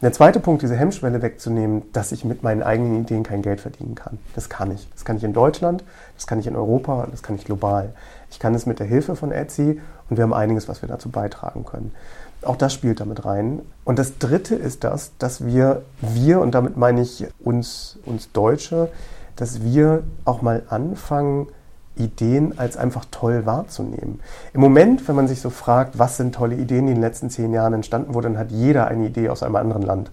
Der 0.04 0.12
zweite 0.12 0.42
Punkt, 0.42 0.62
diese 0.62 0.76
Hemmschwelle 0.76 1.22
wegzunehmen, 1.22 1.84
dass 1.94 2.12
ich 2.12 2.26
mit 2.26 2.44
meinen 2.44 2.62
eigenen 2.62 3.00
Ideen 3.00 3.24
kein 3.24 3.42
Geld 3.42 3.62
verdienen 3.62 3.96
kann. 3.96 4.20
Das 4.36 4.50
kann 4.50 4.70
ich. 4.70 4.86
Das 4.92 5.06
kann 5.06 5.16
ich 5.16 5.24
in 5.24 5.32
Deutschland, 5.32 5.86
das 6.18 6.28
kann 6.28 6.42
ich 6.42 6.48
in 6.48 6.58
Europa, 6.58 7.08
das 7.10 7.24
kann 7.24 7.38
ich 7.38 7.46
global. 7.46 7.94
Ich 8.30 8.38
kann 8.38 8.54
es 8.54 8.66
mit 8.66 8.80
der 8.80 8.86
Hilfe 8.86 9.16
von 9.16 9.32
Etsy 9.32 9.80
und 10.10 10.18
wir 10.18 10.24
haben 10.24 10.34
einiges, 10.34 10.68
was 10.68 10.82
wir 10.82 10.90
dazu 10.90 11.08
beitragen 11.08 11.64
können. 11.64 11.94
Auch 12.42 12.58
das 12.58 12.74
spielt 12.74 13.00
damit 13.00 13.24
rein. 13.24 13.62
Und 13.86 13.98
das 13.98 14.18
Dritte 14.18 14.56
ist 14.56 14.84
das, 14.84 15.14
dass 15.20 15.46
wir, 15.46 15.84
wir, 16.02 16.42
und 16.42 16.54
damit 16.54 16.76
meine 16.76 17.02
ich 17.02 17.26
uns, 17.42 17.98
uns 18.04 18.30
Deutsche, 18.34 18.90
dass 19.38 19.64
wir 19.64 20.04
auch 20.26 20.42
mal 20.42 20.64
anfangen, 20.68 21.48
Ideen 21.96 22.58
als 22.58 22.78
einfach 22.78 23.06
toll 23.12 23.46
wahrzunehmen. 23.46 24.20
Im 24.54 24.62
Moment, 24.62 25.08
wenn 25.08 25.16
man 25.16 25.28
sich 25.28 25.42
so 25.42 25.50
fragt, 25.50 26.00
was 26.00 26.18
sind 26.18 26.34
tolle 26.34 26.56
Ideen, 26.56 26.88
die 26.88 26.94
in 26.94 26.98
den 26.98 27.02
letzten 27.02 27.30
zehn 27.30 27.54
Jahren 27.54 27.74
entstanden 27.74 28.14
wurden, 28.14 28.34
dann 28.34 28.38
hat 28.38 28.52
jeder 28.52 28.88
eine 28.88 29.06
Idee 29.06 29.30
aus 29.30 29.44
einem 29.44 29.56
anderen 29.56 29.84
Land. 29.84 30.12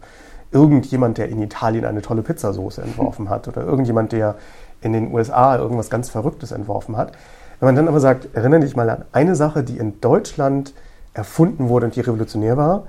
Irgendjemand, 0.52 1.18
der 1.18 1.28
in 1.28 1.40
Italien 1.40 1.84
eine 1.84 2.02
tolle 2.02 2.22
Pizzasauce 2.22 2.78
entworfen 2.78 3.30
hat 3.30 3.48
oder 3.48 3.62
irgendjemand, 3.62 4.12
der 4.12 4.34
in 4.80 4.92
den 4.92 5.12
USA 5.12 5.56
irgendwas 5.56 5.90
ganz 5.90 6.10
Verrücktes 6.10 6.52
entworfen 6.52 6.96
hat. 6.96 7.12
Wenn 7.60 7.68
man 7.68 7.76
dann 7.76 7.88
aber 7.88 8.00
sagt, 8.00 8.34
erinnere 8.34 8.60
dich 8.60 8.74
mal 8.74 8.88
an 8.90 9.04
eine 9.12 9.34
Sache, 9.34 9.62
die 9.62 9.78
in 9.78 10.00
Deutschland 10.00 10.74
erfunden 11.14 11.68
wurde 11.68 11.86
und 11.86 11.96
die 11.96 12.00
revolutionär 12.00 12.56
war, 12.56 12.84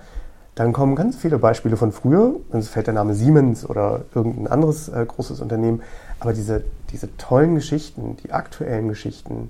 dann 0.55 0.73
kommen 0.73 0.95
ganz 0.95 1.15
viele 1.15 1.37
Beispiele 1.37 1.77
von 1.77 1.91
früher. 1.91 2.35
Uns 2.49 2.67
fällt 2.67 2.87
der 2.87 2.93
Name 2.93 3.13
Siemens 3.13 3.67
oder 3.67 4.01
irgendein 4.13 4.47
anderes 4.47 4.89
äh, 4.89 5.05
großes 5.05 5.39
Unternehmen. 5.39 5.81
Aber 6.19 6.33
diese, 6.33 6.63
diese 6.91 7.15
tollen 7.17 7.55
Geschichten, 7.55 8.17
die 8.23 8.31
aktuellen 8.31 8.89
Geschichten, 8.89 9.49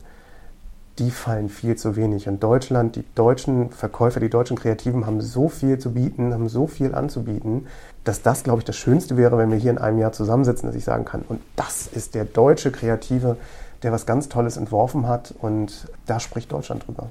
die 1.00 1.10
fallen 1.10 1.50
viel 1.50 1.76
zu 1.76 1.96
wenig. 1.96 2.28
Und 2.28 2.44
Deutschland, 2.44 2.96
die 2.96 3.04
deutschen 3.16 3.72
Verkäufer, 3.72 4.20
die 4.20 4.30
deutschen 4.30 4.58
Kreativen 4.58 5.08
haben 5.08 5.22
so 5.22 5.50
viel 5.50 5.80
zu 5.80 5.94
bieten, 5.94 6.34
haben 6.34 6.50
so 6.50 6.68
viel 6.68 6.94
anzubieten, 6.94 7.68
dass 8.04 8.22
das, 8.22 8.44
glaube 8.44 8.60
ich, 8.60 8.66
das 8.66 8.76
Schönste 8.76 9.18
wäre, 9.18 9.38
wenn 9.38 9.50
wir 9.50 9.58
hier 9.58 9.72
in 9.72 9.78
einem 9.80 9.98
Jahr 9.98 10.12
zusammensitzen, 10.12 10.68
dass 10.68 10.76
ich 10.76 10.84
sagen 10.84 11.06
kann, 11.06 11.24
und 11.28 11.42
das 11.56 11.88
ist 11.88 12.14
der 12.14 12.26
deutsche 12.26 12.72
Kreative, 12.72 13.38
der 13.84 13.92
was 13.92 14.06
ganz 14.06 14.30
Tolles 14.30 14.58
entworfen 14.58 15.08
hat 15.08 15.34
und 15.40 15.88
da 16.06 16.20
spricht 16.20 16.52
Deutschland 16.52 16.86
drüber. 16.86 17.10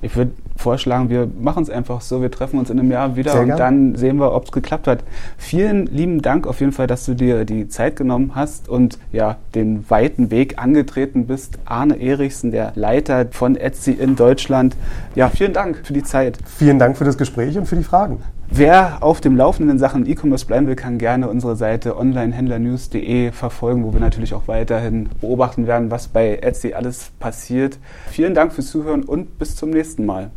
Ich 0.00 0.16
würde 0.16 0.32
vorschlagen, 0.56 1.10
wir 1.10 1.28
machen 1.40 1.62
es 1.62 1.70
einfach 1.70 2.00
so. 2.00 2.22
Wir 2.22 2.30
treffen 2.30 2.58
uns 2.58 2.70
in 2.70 2.78
einem 2.78 2.90
Jahr 2.90 3.16
wieder 3.16 3.32
Sehr 3.32 3.40
und 3.42 3.46
gern. 3.48 3.58
dann 3.58 3.94
sehen 3.96 4.16
wir, 4.18 4.32
ob 4.32 4.46
es 4.46 4.52
geklappt 4.52 4.86
hat. 4.86 5.04
Vielen 5.38 5.86
lieben 5.86 6.22
Dank 6.22 6.46
auf 6.46 6.60
jeden 6.60 6.72
Fall, 6.72 6.86
dass 6.86 7.04
du 7.04 7.14
dir 7.14 7.44
die 7.44 7.68
Zeit 7.68 7.96
genommen 7.96 8.32
hast 8.34 8.68
und 8.68 8.98
ja 9.12 9.36
den 9.54 9.84
weiten 9.88 10.30
Weg 10.30 10.58
angetreten 10.58 11.26
bist. 11.26 11.58
Arne 11.64 12.00
Erichsen, 12.00 12.50
der 12.50 12.72
Leiter 12.74 13.26
von 13.30 13.56
Etsy 13.56 13.92
in 13.92 14.16
Deutschland. 14.16 14.76
Ja, 15.14 15.28
vielen 15.28 15.52
Dank 15.52 15.80
für 15.84 15.92
die 15.92 16.02
Zeit. 16.02 16.38
Vielen 16.58 16.78
Dank 16.78 16.96
für 16.96 17.04
das 17.04 17.18
Gespräch 17.18 17.56
und 17.58 17.66
für 17.66 17.76
die 17.76 17.84
Fragen. 17.84 18.22
Wer 18.54 18.98
auf 19.02 19.22
dem 19.22 19.34
Laufenden 19.34 19.70
in 19.70 19.78
Sachen 19.78 20.04
E-Commerce 20.06 20.44
bleiben 20.44 20.66
will, 20.66 20.76
kann 20.76 20.98
gerne 20.98 21.30
unsere 21.30 21.56
Seite 21.56 21.96
onlinehändlernews.de 21.96 23.32
verfolgen, 23.32 23.82
wo 23.82 23.94
wir 23.94 24.00
natürlich 24.00 24.34
auch 24.34 24.46
weiterhin 24.46 25.08
beobachten 25.22 25.66
werden, 25.66 25.90
was 25.90 26.08
bei 26.08 26.36
Etsy 26.36 26.74
alles 26.74 27.12
passiert. 27.18 27.78
Vielen 28.10 28.34
Dank 28.34 28.52
fürs 28.52 28.70
Zuhören 28.70 29.04
und 29.04 29.38
bis 29.38 29.56
zum 29.56 29.70
nächsten 29.70 30.04
Mal. 30.04 30.30